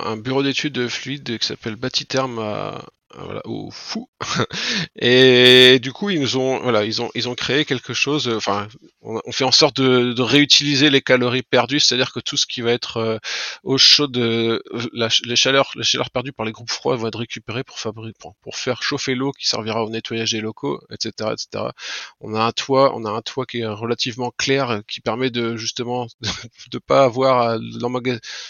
[0.05, 2.81] un bureau d'études fluide qui s'appelle Batiterme à,
[3.17, 4.09] voilà, au fou.
[4.95, 8.27] et du coup, ils nous ont, voilà, ils ont, ils ont créé quelque chose.
[8.27, 8.67] Euh, enfin,
[9.01, 12.71] on, fait en sorte de, réutiliser les calories perdues, c'est-à-dire que tout ce qui va
[12.71, 13.17] être euh,
[13.63, 14.59] eau chaude, euh,
[15.23, 18.57] les chaleurs, les chaleurs perdues par les groupes froids vont être récupérées pour fabriquer, pour,
[18.57, 21.65] faire chauffer l'eau qui servira au nettoyage des locaux, etc., etc.
[22.19, 25.55] On a un toit, on a un toit qui est relativement clair, qui permet de
[25.55, 26.07] justement
[26.71, 27.57] de, pas avoir à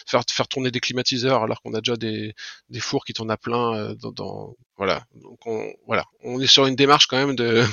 [0.07, 2.33] faire tourner des climatiseurs alors qu'on a déjà des,
[2.79, 5.03] fours qui tournent à plein dans, dans voilà.
[5.13, 7.65] Donc on, voilà, on est sur une démarche quand même de,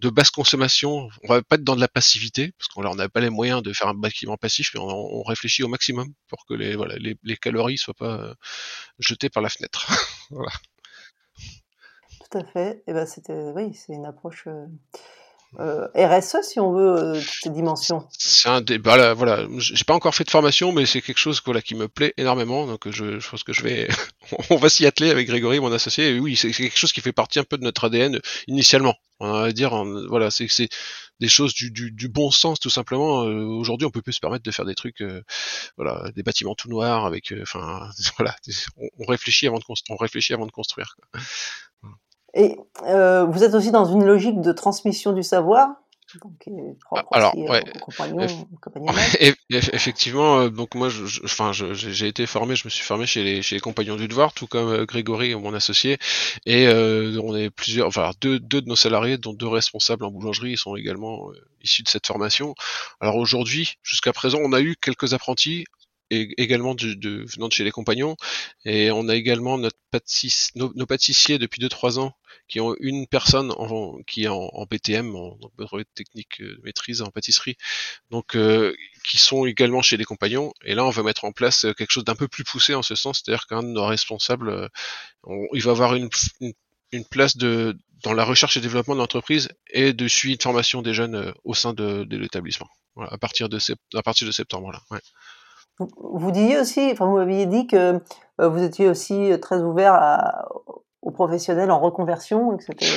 [0.00, 1.08] de basse consommation.
[1.22, 3.72] On va pas être dans de la passivité parce qu'on n'a pas les moyens de
[3.72, 7.78] faire un bâtiment passif, mais on, réfléchit au maximum pour que les voilà les, calories
[7.78, 8.34] soient pas euh,
[8.98, 9.86] jetées par la fenêtre.
[10.30, 10.52] voilà.
[12.20, 12.82] Tout à fait.
[12.86, 14.46] Et ben c'était oui, c'est une approche.
[14.46, 14.66] Euh,
[15.60, 19.46] euh, RSE si on veut euh, toutes ces dimensions C'est un débat là, voilà.
[19.58, 22.66] J'ai pas encore fait de formation, mais c'est quelque chose voilà qui me plaît énormément.
[22.66, 23.88] Donc je, je pense que je vais,
[24.50, 26.18] on va s'y atteler avec Grégory, mon associé.
[26.18, 28.94] Oui, c'est quelque chose qui fait partie un peu de notre ADN initialement.
[29.20, 30.48] On va dire, voilà, c'est
[31.20, 33.24] des choses du, du, du, bon sens tout simplement.
[33.24, 35.22] Euh, Aujourd'hui, on peut plus se permettre de faire des trucs, euh,
[35.76, 37.88] voilà, des bâtiments tout noirs avec, euh, enfin,
[38.18, 38.34] voilà,
[38.76, 40.96] on, on, réfléchit avant de on réfléchit avant de construire.
[40.96, 41.20] Quoi.
[42.34, 45.68] Et euh, vous êtes aussi dans une logique de transmission du savoir.
[46.22, 46.48] Donc,
[47.10, 47.64] Alors, aussi, ouais.
[49.50, 53.42] effectivement, euh, donc moi, je, enfin, j'ai été formé, je me suis formé chez les,
[53.42, 55.98] chez les compagnons du devoir, tout comme euh, Grégory, mon associé,
[56.46, 60.10] et euh, on est plusieurs, enfin deux, deux de nos salariés, dont deux responsables en
[60.10, 62.54] boulangerie, ils sont également euh, issus de cette formation.
[63.00, 65.64] Alors aujourd'hui, jusqu'à présent, on a eu quelques apprentis
[66.10, 68.16] également de, de, venant de chez les compagnons.
[68.64, 72.16] Et on a également notre pâtiss, nos, pâtissiers depuis 2-3 ans
[72.48, 77.00] qui ont une personne en, qui est en, en BTM, en, brevet technique de maîtrise
[77.00, 77.56] en pâtisserie,
[78.10, 78.74] donc euh,
[79.08, 80.52] qui sont également chez les compagnons.
[80.64, 82.94] Et là, on va mettre en place quelque chose d'un peu plus poussé en ce
[82.94, 84.68] sens, c'est-à-dire qu'un de nos responsables, euh,
[85.54, 86.52] il va avoir une, une,
[86.92, 90.82] une, place de dans la recherche et développement de l'entreprise et de suivi de formation
[90.82, 92.68] des jeunes euh, au sein de, de l'établissement.
[92.94, 93.58] Voilà, à partir de
[93.94, 94.82] à partir de septembre là.
[94.90, 95.00] Ouais.
[95.78, 98.00] Vous disiez aussi, enfin vous m'aviez dit que
[98.40, 100.44] euh, vous étiez aussi très ouvert
[101.04, 102.90] aux professionnels en reconversion, etc.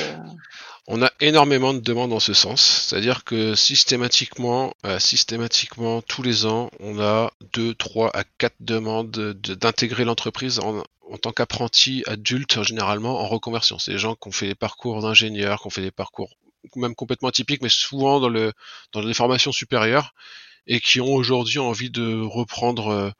[0.86, 6.46] On a énormément de demandes en ce sens, c'est-à-dire que systématiquement, euh, systématiquement tous les
[6.46, 10.82] ans, on a deux, trois à quatre demandes d'intégrer l'entreprise en,
[11.20, 13.78] tant qu'apprenti adulte généralement en reconversion.
[13.78, 16.30] C'est des gens qui ont fait des parcours d'ingénieurs, qui ont fait des parcours
[16.74, 18.52] même complètement atypiques, mais souvent dans le
[18.92, 20.14] dans des formations supérieures
[20.68, 23.10] et qui ont aujourd'hui envie de reprendre euh,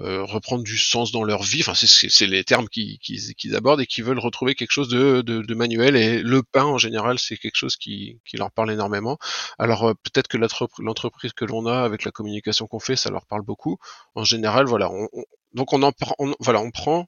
[0.00, 1.60] euh, reprendre du sens dans leur vie.
[1.60, 5.42] Enfin, c'est les termes qu'ils qui, abordent et qui veulent retrouver quelque chose de, de,
[5.42, 5.94] de, manuel.
[5.94, 9.18] Et le pain, en général, c'est quelque chose qui, qui, leur parle énormément.
[9.58, 10.38] Alors euh, peut-être que
[10.78, 13.76] l'entreprise que l'on a avec la communication qu'on fait, ça leur parle beaucoup.
[14.14, 14.90] En général, voilà.
[14.90, 17.06] On, on, donc on en prend, voilà, on prend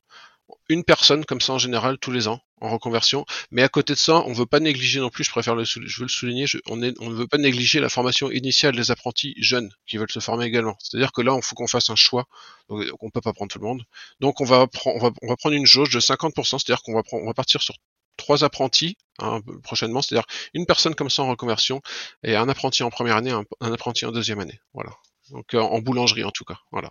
[0.68, 3.26] une personne comme ça en général tous les ans en reconversion.
[3.50, 5.64] Mais à côté de ça, on ne veut pas négliger non plus, je préfère le,
[5.64, 8.76] je veux le souligner, je, on, est, on ne veut pas négliger la formation initiale
[8.76, 10.76] des apprentis jeunes qui veulent se former également.
[10.78, 12.26] C'est-à-dire que là, il faut qu'on fasse un choix.
[12.68, 13.82] Donc, on peut pas prendre tout le monde.
[14.20, 17.02] Donc, on va, on va, on va prendre une jauge de 50%, c'est-à-dire qu'on va,
[17.12, 17.74] on va partir sur
[18.16, 21.80] trois apprentis hein, prochainement, c'est-à-dire une personne comme ça en reconversion
[22.22, 24.60] et un apprenti en première année, un, un apprenti en deuxième année.
[24.72, 24.92] Voilà.
[25.30, 26.58] Donc, en boulangerie en tout cas.
[26.70, 26.90] Voilà.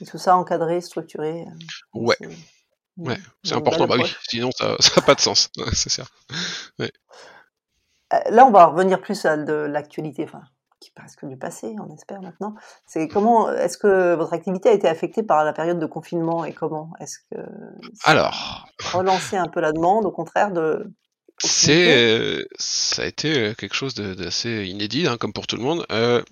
[0.00, 1.42] Et tout ça encadré, structuré.
[1.42, 1.44] Euh,
[1.94, 2.16] ouais.
[2.98, 6.04] Ouais, c'est important, bah oui, sinon ça n'a pas de sens, c'est ça.
[6.78, 6.92] Ouais.
[8.12, 10.42] Euh, là, on va revenir plus à de l'actualité, enfin,
[10.80, 12.54] qui presque du passé, on espère maintenant.
[12.86, 16.52] C'est comment, est-ce que votre activité a été affectée par la période de confinement et
[16.52, 17.40] comment Est-ce que
[18.04, 20.92] alors relancer un peu la demande, au contraire de
[21.38, 25.84] c'est euh, ça a été quelque chose d'assez inédit, hein, comme pour tout le monde.
[25.90, 26.22] Euh,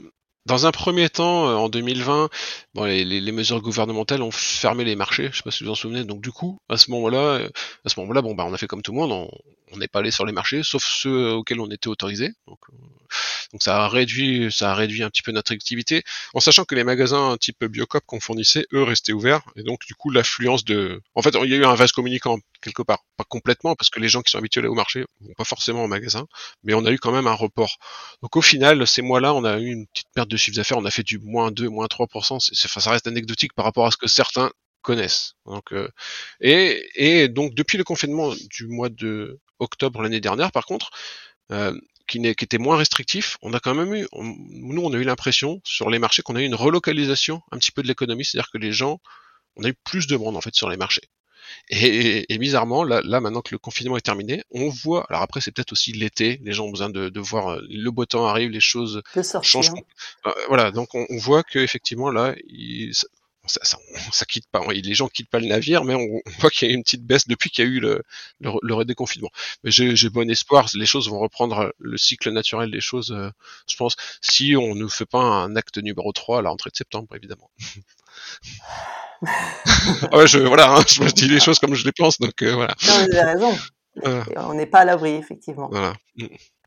[0.47, 2.29] dans un premier temps, euh, en 2020,
[2.75, 5.29] bon, les, les, mesures gouvernementales ont fermé les marchés.
[5.33, 6.05] Je sais pas si vous vous en souvenez.
[6.05, 7.49] Donc du coup, à ce moment-là, euh,
[7.85, 9.31] à ce moment-là, bon, bah, on a fait comme tout le monde.
[9.73, 12.33] On n'est pas allé sur les marchés, sauf ceux auxquels on était autorisé.
[12.49, 12.59] Donc,
[13.53, 16.03] Donc ça a réduit, ça a réduit un petit peu notre activité,
[16.35, 19.43] en sachant que les magasins type Biocop qu'on fournissait, eux, restaient ouverts.
[19.57, 22.39] Et donc du coup, l'affluence de, en fait, il y a eu un vase communicant
[22.61, 25.45] quelque part, pas complètement, parce que les gens qui sont habitués au marché vont pas
[25.45, 26.27] forcément au magasin,
[26.63, 27.77] mais on a eu quand même un report.
[28.23, 30.85] Donc au final, ces mois-là, on a eu une petite perte de chiffre d'affaires, on
[30.85, 33.97] a fait du moins 2, moins 3%, c'est, ça reste anecdotique par rapport à ce
[33.97, 34.51] que certains
[34.83, 35.35] connaissent.
[35.47, 35.89] Donc, euh,
[36.41, 40.91] et, et donc depuis le confinement du mois de octobre l'année dernière, par contre,
[41.53, 45.05] euh, qui, qui, était moins restrictif, on a quand même eu, nous on a eu
[45.05, 48.51] l'impression sur les marchés qu'on a eu une relocalisation un petit peu de l'économie, c'est-à-dire
[48.51, 49.01] que les gens,
[49.57, 51.09] on a eu plus de monde en fait sur les marchés.
[51.71, 55.07] Et, et, bizarrement, là, là, maintenant que le confinement est terminé, on voit.
[55.09, 56.41] Alors après, c'est peut-être aussi l'été.
[56.43, 59.03] Les gens ont besoin de, de, voir euh, le beau temps arrive, les choses
[59.43, 59.73] changent.
[60.27, 62.93] Euh, voilà, donc on, on voit que effectivement là, il,
[63.47, 63.79] ça, ça,
[64.13, 66.75] ça, quitte pas, les gens quittent pas le navire, mais on, voit qu'il y a
[66.75, 68.03] une petite baisse depuis qu'il y a eu le,
[68.41, 69.31] le, le déconfinement.
[69.65, 73.31] Mais j'ai bon espoir, les choses vont reprendre le cycle naturel des choses, euh,
[73.69, 76.77] je pense, si on ne fait pas un acte numéro 3 à la rentrée de
[76.77, 77.51] septembre, évidemment.
[79.23, 79.29] Ah
[80.17, 82.55] ouais, je, voilà, hein, je me dis les choses comme je les pense, donc euh,
[82.55, 82.75] voilà.
[82.87, 83.59] Non, vous avez raison.
[84.49, 85.69] On n'est pas à l'abri, effectivement.
[85.71, 85.95] Voilà.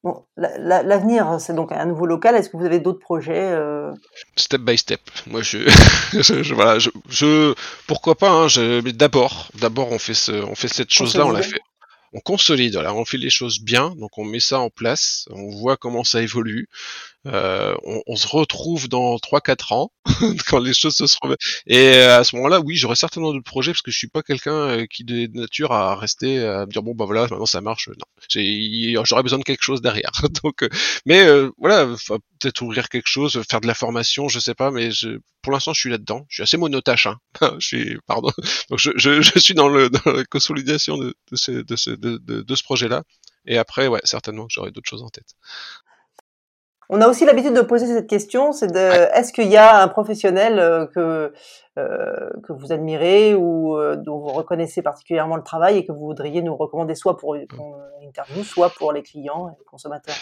[0.04, 2.36] Bon, l'avenir, c'est donc un nouveau local.
[2.36, 3.94] Est-ce que vous avez d'autres projets euh...
[4.36, 5.00] Step by step.
[5.28, 5.60] Moi, je,
[6.12, 7.54] je, voilà, je, je,
[7.88, 8.30] pourquoi pas.
[8.30, 11.62] Hein, je, mais d'abord, d'abord, on fait ce, on fait cette chose-là, on l'a fait.
[12.16, 15.50] On consolide, voilà, on fait les choses bien, donc on met ça en place, on
[15.50, 16.68] voit comment ça évolue.
[17.26, 19.92] Euh, on, on, se retrouve dans 3-4 ans
[20.50, 21.34] quand les choses se seront
[21.68, 24.24] et euh, à ce moment-là oui j'aurai certainement d'autres projets parce que je suis pas
[24.24, 27.62] quelqu'un euh, qui de nature à rester à me dire bon bah voilà maintenant ça
[27.62, 27.88] marche.
[27.88, 29.04] Non.
[29.06, 30.12] J'aurais besoin de quelque chose derrière.
[30.44, 30.68] Donc
[31.06, 31.86] mais euh, voilà
[32.40, 35.74] peut-être ouvrir quelque chose faire de la formation je sais pas mais je, pour l'instant
[35.74, 36.26] je suis là-dedans.
[36.28, 37.20] Je suis assez monotache hein.
[37.60, 38.32] je suis pardon.
[38.70, 41.92] Donc je, je, je, suis dans, le, dans la consolidation de, de ce, de ce,
[41.92, 43.04] de, de ce projet là
[43.46, 45.36] et après ouais certainement j'aurai d'autres choses en tête
[46.90, 48.78] on a aussi l'habitude de poser cette question, c'est de
[49.18, 51.34] est-ce qu'il y a un professionnel euh, que
[51.80, 56.06] euh, que vous admirez ou euh, dont vous reconnaissez particulièrement le travail et que vous
[56.06, 57.48] voudriez nous recommander soit pour une
[58.02, 60.16] interview, soit pour les clients et les consommateurs?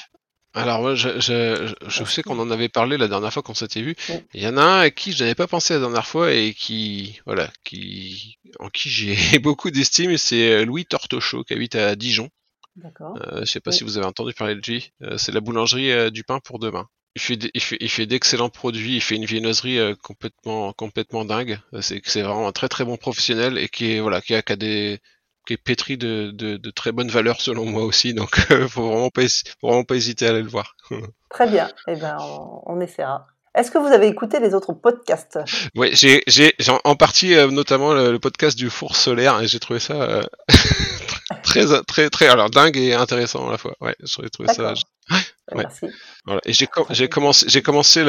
[0.54, 3.82] Alors moi, je, je, je sais qu'on en avait parlé la dernière fois qu'on s'était
[3.82, 3.96] vu.
[4.34, 6.54] Il y en a un à qui je n'avais pas pensé la dernière fois et
[6.54, 12.30] qui, voilà, qui, en qui j'ai beaucoup d'estime, c'est Louis Tortochot qui habite à Dijon.
[12.76, 13.18] D'accord.
[13.22, 14.94] Euh, je sais pas si vous avez entendu parler de lui.
[15.02, 16.88] Euh, c'est la boulangerie euh, du pain pour demain.
[17.16, 18.96] Il fait, il fait, il fait d'excellents produits.
[18.96, 21.60] Il fait une viennoiserie euh, complètement, complètement dingue.
[21.74, 24.42] Euh, c'est, c'est vraiment un très très bon professionnel et qui est voilà, qui a,
[24.42, 25.00] qui a des,
[25.46, 28.14] qui est pétri de, de, de, très bonnes valeurs selon moi aussi.
[28.14, 28.36] Donc,
[28.70, 29.24] faut vraiment pas,
[29.60, 30.78] faut vraiment pas hésiter à aller le voir.
[31.30, 31.70] très bien.
[31.88, 33.28] Eh ben, on, on essaiera.
[33.54, 35.38] Est-ce que vous avez écouté les autres podcasts?
[35.76, 36.54] Oui, j'ai, j'ai,
[36.86, 40.24] en partie notamment le, le, podcast du four solaire et j'ai trouvé ça euh,
[41.52, 43.76] très, très, très, alors dingue et intéressant à la fois.
[43.82, 44.74] Ouais, j'ai trouvé ça.
[45.12, 45.20] Ouais.
[45.56, 45.88] Merci.
[46.26, 46.42] Voilà.
[46.46, 48.06] Et j'ai, com j'ai commencé, j'ai commencé,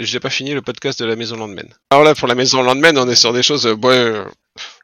[0.00, 1.68] j'ai pas fini le podcast de la Maison Landmen.
[1.90, 4.24] Alors là, pour la Maison Landmen, on est sur des choses, bon, euh,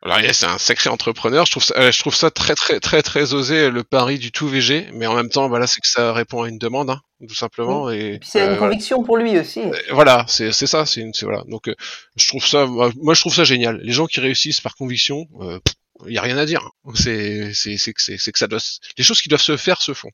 [0.02, 1.46] alors c'est un sacré entrepreneur.
[1.46, 4.46] Je trouve ça, je trouve ça très, très, très, très osé le pari du tout
[4.46, 7.34] VG, mais en même temps, voilà, c'est que ça répond à une demande, hein, tout
[7.34, 7.90] simplement.
[7.90, 9.06] Et, et c'est euh, une conviction voilà.
[9.06, 9.62] pour lui aussi.
[9.90, 11.44] Voilà, c'est, c'est ça, c'est une, c'est voilà.
[11.48, 11.74] Donc, euh,
[12.16, 13.80] je trouve ça, moi, je trouve ça génial.
[13.82, 15.26] Les gens qui réussissent par conviction.
[15.40, 15.58] Euh,
[16.06, 16.70] il y a rien à dire.
[16.94, 18.60] C'est c'est c'est que c'est que ça doit
[18.96, 20.10] les choses qui doivent se faire se font.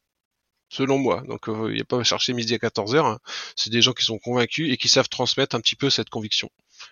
[0.70, 1.22] Selon moi.
[1.27, 3.18] Donc il euh, n'y a pas à chercher midi à 14h, hein.
[3.57, 6.51] c'est des gens qui sont convaincus et qui savent transmettre un petit peu cette conviction.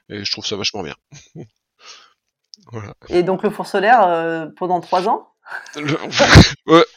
[0.09, 0.97] Et je trouve ça vachement bien.
[2.73, 2.95] voilà.
[3.09, 5.29] Et donc le four solaire euh, pendant trois ans?
[5.77, 5.97] Le...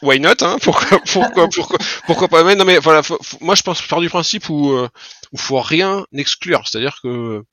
[0.02, 0.56] Why not hein?
[0.62, 2.42] Pourquoi, pourquoi, pourquoi, pourquoi pas?
[2.44, 4.88] Mais non mais voilà faut, faut, moi je pense faire du principe où euh,
[5.32, 7.44] où faut rien exclure c'est-à-dire que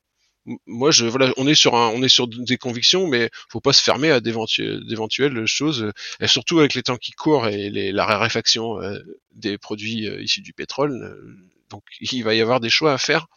[0.65, 3.73] moi je voilà on est sur un on est sur des convictions mais faut pas
[3.73, 8.05] se fermer à d'éventuelles choses et surtout avec les temps qui courent et les, la
[8.05, 8.97] raréfaction euh,
[9.33, 11.37] des produits euh, issus du pétrole euh,
[11.69, 13.27] donc il va y avoir des choix à faire.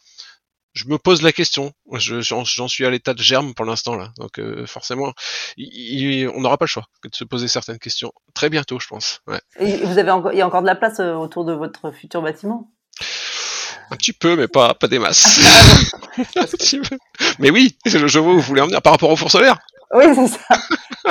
[0.73, 1.73] Je me pose la question.
[1.91, 4.13] J'en suis à l'état de germe pour l'instant là.
[4.17, 5.11] Donc euh, forcément
[5.57, 8.79] il, il, on n'aura pas le choix que de se poser certaines questions très bientôt
[8.79, 9.19] je pense.
[9.27, 9.41] Ouais.
[9.59, 12.21] et vous avez encore il y a encore de la place autour de votre futur
[12.21, 12.71] bâtiment?
[13.91, 15.39] Un petit peu, mais pas, pas des masses.
[17.39, 19.57] mais oui, je, je vois où vous voulez en venir par rapport au four solaire.
[19.93, 20.55] Oui, c'est ça.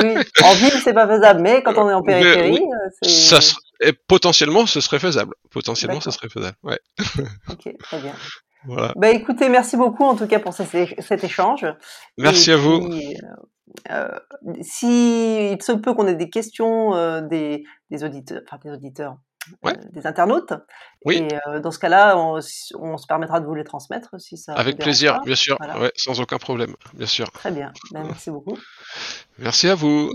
[0.03, 0.15] Oui.
[0.43, 2.61] En ville, c'est pas faisable, mais quand on est en périphérie,
[3.03, 3.41] oui, ça
[3.81, 5.35] et potentiellement, ce serait faisable.
[5.51, 6.57] Potentiellement, ce serait faisable.
[6.63, 6.79] Ouais.
[7.51, 8.15] Ok, très bien.
[8.67, 8.93] Voilà.
[8.97, 10.69] Bah écoutez, merci beaucoup en tout cas pour cet,
[11.01, 11.65] cet échange.
[12.19, 12.91] Merci et à puis, vous.
[13.91, 14.09] Euh,
[14.61, 19.17] si il se peut qu'on ait des questions euh, des, des auditeurs, enfin des auditeurs,
[19.63, 19.77] ouais.
[19.77, 20.53] euh, des internautes.
[21.05, 21.17] Oui.
[21.17, 22.41] Et euh, dans ce cas-là, on,
[22.79, 24.55] on, se permettra de vous les transmettre si ça.
[24.55, 25.25] Avec plaisir, pas.
[25.25, 25.81] bien sûr, voilà.
[25.81, 27.31] ouais, sans aucun problème, bien sûr.
[27.33, 28.57] Très bien, ben, merci beaucoup.
[29.39, 30.11] Merci à vous.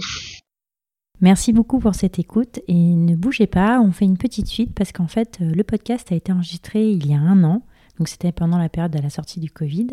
[1.22, 4.92] Merci beaucoup pour cette écoute et ne bougez pas, on fait une petite suite parce
[4.92, 7.62] qu'en fait le podcast a été enregistré il y a un an,
[7.98, 9.88] donc c'était pendant la période de la sortie du Covid.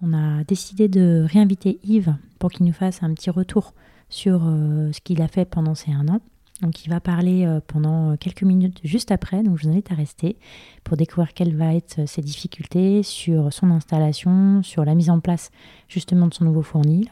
[0.00, 3.74] On a décidé de réinviter Yves pour qu'il nous fasse un petit retour
[4.08, 6.20] sur euh, ce qu'il a fait pendant ces un an.
[6.60, 9.94] Donc il va parler euh, pendant quelques minutes juste après, donc je vous invite à
[9.94, 10.36] rester
[10.82, 15.50] pour découvrir quelles vont être ses difficultés sur son installation, sur la mise en place
[15.88, 17.10] justement de son nouveau fournil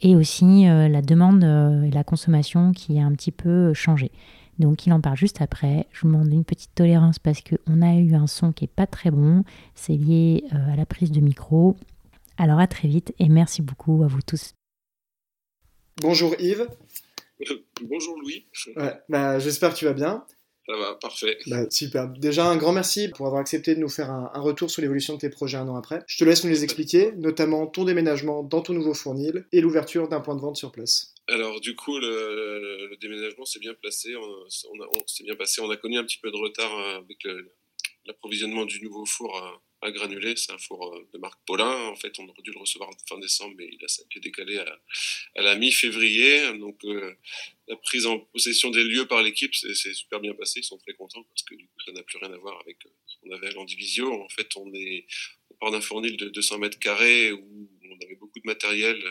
[0.00, 4.10] et aussi euh, la demande et la consommation qui a un petit peu changé.
[4.58, 5.86] Donc il en parle juste après.
[5.92, 8.86] Je vous demande une petite tolérance parce qu'on a eu un son qui est pas
[8.86, 9.44] très bon.
[9.74, 11.76] C'est lié à la prise de micro.
[12.38, 14.54] Alors à très vite et merci beaucoup à vous tous.
[16.00, 16.66] Bonjour Yves.
[17.82, 18.46] Bonjour Louis.
[19.08, 20.24] bah, J'espère que tu vas bien.
[20.68, 21.38] Ça va, parfait.
[21.46, 22.08] Bah, super.
[22.08, 25.20] Déjà, un grand merci pour avoir accepté de nous faire un, retour sur l'évolution de
[25.20, 26.02] tes projets un an après.
[26.08, 30.08] Je te laisse nous les expliquer, notamment ton déménagement dans ton nouveau fournil et l'ouverture
[30.08, 31.14] d'un point de vente sur place.
[31.28, 34.48] Alors du coup, le, déménagement s'est bien placé, on,
[35.06, 35.60] s'est bien passé.
[35.60, 37.18] On a connu un petit peu de retard euh, avec
[38.06, 39.56] l'approvisionnement du nouveau four euh,
[39.90, 41.88] granulé, c'est un four euh, de marque Paulin.
[41.88, 45.42] En fait, on aurait dû le recevoir fin décembre, mais il a été décalé à,
[45.42, 46.52] la mi-février.
[46.58, 47.14] Donc, euh,
[47.68, 50.60] la prise en possession des lieux par l'équipe, c'est super bien passé.
[50.60, 52.76] Ils sont très contents parce que du coup, ça n'a plus rien à voir avec
[52.86, 54.12] euh, ce qu'on avait à l'Andivisio.
[54.22, 55.06] En fait, on est
[55.60, 59.02] part d'un fournil de 200 mètres carrés où on avait beaucoup de matériel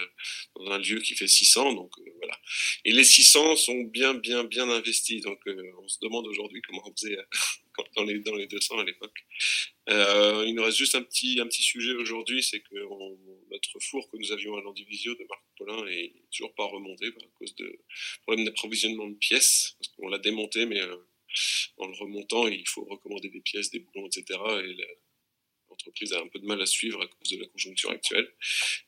[0.56, 1.74] dans un lieu qui fait 600.
[1.74, 2.40] Donc voilà.
[2.84, 5.24] Et les 600 sont bien, bien, bien investis.
[5.24, 7.18] Donc on se demande aujourd'hui comment on faisait
[8.26, 9.26] dans les 200 à l'époque.
[9.89, 12.76] Euh, il nous reste juste un petit, un petit sujet aujourd'hui, c'est que
[13.52, 17.28] notre four que nous avions à l'Andivisio de Marc Paulin est toujours pas remonté à
[17.38, 17.80] cause de
[18.24, 19.76] problèmes d'approvisionnement de pièces.
[19.80, 20.98] Parce qu'on l'a démonté, mais euh,
[21.78, 24.39] en le remontant, il faut recommander des pièces, des boulons, etc.
[24.63, 24.76] Et
[25.69, 28.32] l'entreprise a un peu de mal à suivre à cause de la conjoncture actuelle.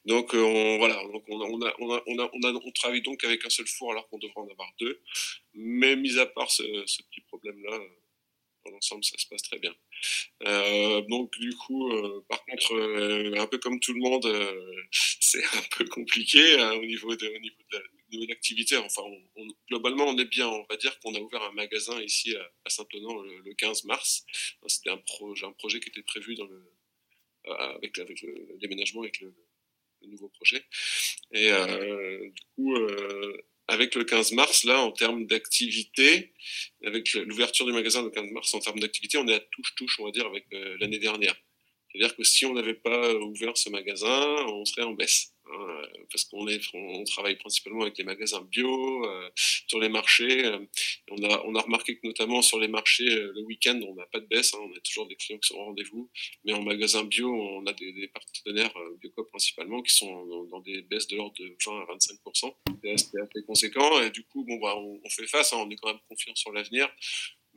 [0.06, 3.02] Donc euh, on, voilà, donc on, a, on, a, on, a, on, a, on, travaille
[3.02, 5.02] donc avec un seul four alors qu'on devrait en avoir deux.
[5.54, 7.80] Mais mis à part ce, ce petit problème-là,
[8.66, 9.76] dans l'ensemble, ça se passe très bien.
[10.44, 14.28] Euh, donc du coup, euh, par contre, euh, un peu comme tout le monde,
[14.92, 18.78] c'est un peu compliqué hein, au niveau de, au niveau de l'activité.
[18.78, 19.04] Enfin,
[19.68, 20.48] globalement, on est bien.
[20.48, 24.26] On va dire qu'on a ouvert un magasin ici à, Saint-Onan le, 15 mars.
[24.68, 26.72] C'était un projet, qui était prévu le,
[27.46, 29.34] avec, avec le, déménagement, avec le,
[30.08, 30.64] nouveau projet.
[31.32, 31.52] Et
[32.32, 32.76] du coup,
[33.68, 36.34] avec le 15 mars, là, en termes d'activité,
[36.84, 40.06] avec l'ouverture du magasin le 15 mars, en termes d'activité, on est à touche-touche, on
[40.06, 41.36] va dire, avec euh, l'année dernière.
[41.92, 45.34] C'est-à-dire que si on n'avait pas ouvert ce magasin, on serait en baisse.
[45.54, 45.82] Hein,
[46.12, 50.46] parce qu'on travaille principalement avec les magasins bio, euh, sur les marchés.
[50.46, 50.60] Euh,
[51.10, 51.24] on,
[51.56, 54.54] a, remarqué que notamment sur les marchés, euh, le week-end, on n'a pas de baisse.
[54.54, 56.10] Hein, on a toujours des clients qui sont au rendez-vous.
[56.46, 60.82] Mais en magasin bio, on a des, des partenaires Biocop principalement qui sont dans, des
[60.82, 64.02] baisses de l'ordre de 20 à 25% C'est assez conséquent.
[64.02, 65.54] Et du coup, bon, bah, on, on fait face.
[65.54, 66.90] Hein, on est quand même confiant sur l'avenir.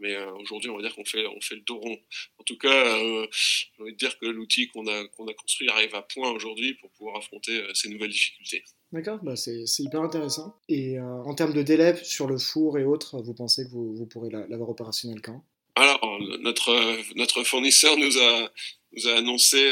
[0.01, 1.99] Mais euh, aujourd'hui, on va dire qu'on fait, on fait le dos rond.
[2.39, 5.69] En tout cas, euh, j'ai envie de dire que l'outil qu'on a, qu'on a construit
[5.69, 8.65] arrive à point aujourd'hui pour pouvoir affronter euh, ces nouvelles difficultés.
[8.93, 10.57] D'accord, bah c'est, hyper intéressant.
[10.69, 14.07] Et en termes de délai sur le four et autres, vous pensez que vous, vous
[14.07, 15.45] pourrez l'avoir opérationnel quand?
[15.77, 18.51] Alors, notre, notre fournisseur nous a,
[18.93, 19.63] nous a annoncé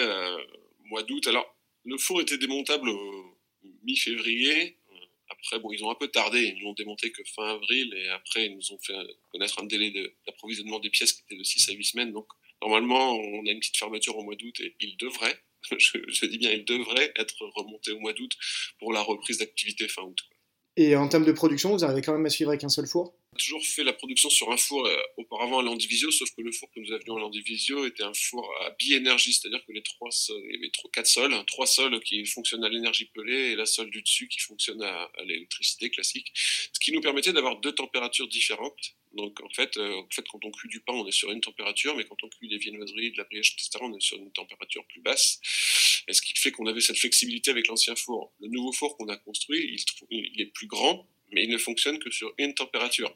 [0.84, 1.26] mois d'août.
[1.26, 1.52] Alors,
[1.84, 2.88] le four était démontable
[3.82, 4.77] mi-février.
[5.30, 8.46] Après, bon, ils ont un peu tardé, ils l'ont démonté que fin avril, et après,
[8.46, 8.94] ils nous ont fait
[9.30, 9.92] connaître un délai
[10.26, 12.12] d'approvisionnement des pièces qui était de 6 à 8 semaines.
[12.12, 12.26] Donc,
[12.62, 15.42] normalement, on a une petite fermeture au mois d'août, et il devrait,
[15.78, 18.32] je, dis bien, il devrait être remonté au mois d'août
[18.78, 20.18] pour la reprise d'activité fin août.
[20.80, 23.12] Et en termes de production, vous arrivez quand même à suivre avec un seul four?
[23.36, 26.70] Toujours fait la production sur un four euh, auparavant à Landivisio, sauf que le four
[26.70, 30.54] que nous avions à Landivisio était un four à bi-énergie, c'est-à-dire que les trois, il
[30.54, 34.02] y avait quatre sols, trois sols qui fonctionnent à l'énergie pelée et la sole du
[34.02, 38.94] dessus qui fonctionne à, l'électricité classique, ce qui nous permettait d'avoir deux températures différentes.
[39.18, 41.40] Donc en fait, euh, en fait, quand on cuit du pain, on est sur une
[41.40, 44.30] température, mais quand on cuit des viennoiseries, de la brioche, etc., on est sur une
[44.30, 45.40] température plus basse.
[46.06, 48.32] Et ce qui fait qu'on avait cette flexibilité avec l'ancien four.
[48.40, 49.76] Le nouveau four qu'on a construit,
[50.10, 53.12] il, est plus grand, mais il ne fonctionne que sur une température,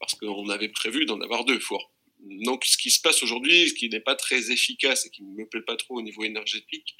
[0.00, 1.92] parce qu'on avait prévu d'en avoir deux fours.
[2.20, 5.34] Donc, ce qui se passe aujourd'hui, ce qui n'est pas très efficace et qui ne
[5.34, 6.96] me plaît pas trop au niveau énergétique,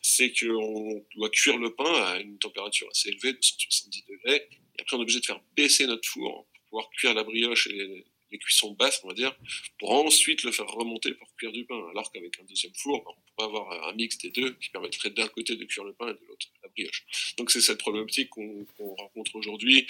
[0.00, 4.80] c'est qu'on doit cuire le pain à une température assez élevée, de 170 degrés, et
[4.80, 8.38] après on est obligé de faire baisser notre four pouvoir cuire la brioche et les
[8.38, 9.32] cuissons basses, on va dire,
[9.78, 11.80] pour ensuite le faire remonter pour cuire du pain.
[11.92, 15.28] Alors qu'avec un deuxième four, on pourrait avoir un mix des deux qui permettrait d'un
[15.28, 17.04] côté de cuire le pain et de l'autre la brioche.
[17.38, 18.66] Donc c'est cette problématique qu'on
[18.98, 19.86] rencontre aujourd'hui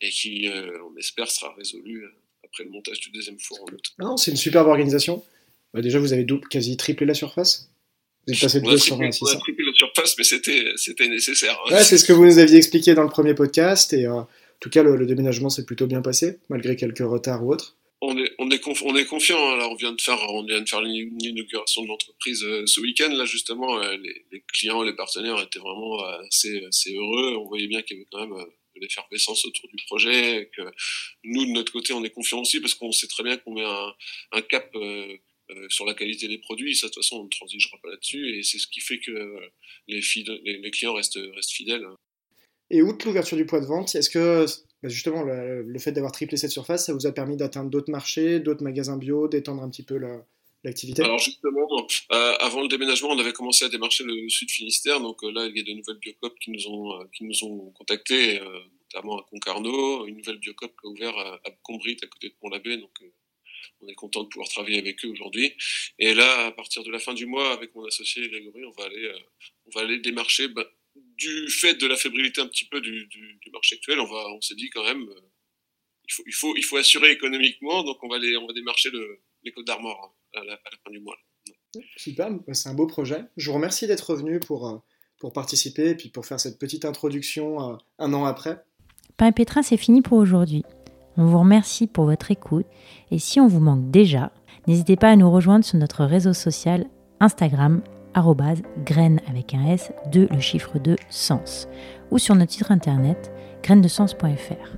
[0.00, 2.10] et qui, euh, on espère, sera résolue euh,
[2.42, 3.92] après le montage du deuxième four en août.
[4.00, 5.24] Non, c'est une superbe organisation.
[5.72, 7.70] Bah, déjà, vous avez quasi triplé la surface.
[8.26, 11.56] Vous êtes passé de 2 sur 1, On a triplé la surface, mais c'était nécessaire.
[11.66, 11.74] Hein.
[11.74, 14.06] Ouais, c'est ce que vous nous aviez expliqué dans le premier podcast et.
[14.06, 14.22] Euh,
[14.60, 17.76] tout cas, le, déménagement s'est plutôt bien passé, malgré quelques retards ou autres.
[18.00, 19.38] On est, on on confiant.
[19.38, 19.68] Hein.
[19.70, 20.18] on vient de faire,
[20.66, 23.10] faire l'inauguration de l'entreprise euh, ce week-end.
[23.10, 23.96] Là, justement, euh,
[24.30, 27.36] les, clients, les partenaires étaient vraiment assez, assez heureux.
[27.36, 28.46] On voyait bien qu'il y avait quand même
[28.76, 30.50] de l'effervescence autour du projet.
[30.54, 30.62] Que
[31.24, 33.64] nous, de notre côté, on est confiants aussi parce qu'on sait très bien qu'on met
[33.64, 35.16] un, cap euh,
[35.68, 36.74] sur la qualité des produits.
[36.74, 38.36] Ça, de toute façon, on ne transigera pas là-dessus.
[38.36, 39.38] Et c'est ce qui fait que
[39.88, 40.00] les,
[40.70, 41.86] clients restent, restent fidèles.
[42.74, 44.46] Et outre l'ouverture du poids de vente, est-ce que
[44.82, 48.40] bah, justement le, fait d'avoir triplé cette surface, ça vous a permis d'atteindre d'autres marchés,
[48.40, 49.96] d'autres magasins bio, d'étendre un petit peu
[50.64, 51.04] l'activité?
[51.04, 51.68] Alors justement,
[52.10, 54.98] euh, avant le déménagement, on avait commencé à démarcher le sud Finistère.
[54.98, 57.44] Donc euh, là, il y a de nouvelles biocopes qui nous ont euh, qui nous
[57.44, 58.40] ont contactés,
[58.92, 62.78] notamment à Concarneau, une nouvelle biocop qui a ouvert à, à à côté de Pont-l'Abbé.
[62.78, 62.90] Donc
[63.82, 65.52] on est content de pouvoir travailler avec eux aujourd'hui.
[66.00, 68.86] Et là, à partir de la fin du mois, avec mon associé Grégory, on va
[68.86, 69.12] aller
[69.66, 70.48] on va aller démarcher.
[70.48, 70.66] Bah,
[71.16, 73.08] du fait de la fébrilité un petit peu du,
[73.52, 75.20] marché actuel, on, va, on s'est dit quand même, euh,
[76.08, 78.90] il, faut, il, faut, il faut assurer économiquement, donc on va, aller, on va démarcher
[78.90, 81.16] le, les Côtes d'Armor à la, fin du mois.
[81.96, 83.24] Super, bah, c'est un beau projet.
[83.36, 84.78] Je vous remercie d'être revenu pour, euh,
[85.18, 88.64] pour participer et puis pour faire cette petite introduction euh, un an après.
[89.16, 90.64] Pain et Pétrin, c'est fini pour aujourd'hui.
[91.16, 92.66] On vous remercie pour votre écoute
[93.10, 94.32] et si on vous manque déjà,
[94.66, 96.88] n'hésitez pas à nous rejoindre sur notre réseau social
[97.20, 97.82] Instagram
[98.84, 101.68] graine avec un S de le chiffre de sens
[102.10, 104.76] ou sur notre site internet grainesdesens.fr.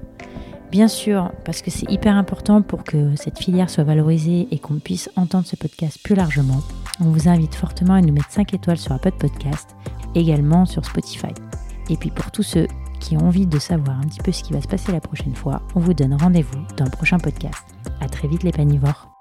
[0.70, 4.78] Bien sûr, parce que c'est hyper important pour que cette filière soit valorisée et qu'on
[4.78, 6.60] puisse entendre ce podcast plus largement,
[7.00, 9.76] on vous invite fortement à nous mettre 5 étoiles sur Apple Podcast,
[10.14, 11.32] également sur Spotify.
[11.88, 12.66] Et puis pour tous ceux
[13.00, 15.34] qui ont envie de savoir un petit peu ce qui va se passer la prochaine
[15.34, 17.64] fois, on vous donne rendez-vous dans le prochain podcast.
[18.00, 19.15] À très vite les panivores.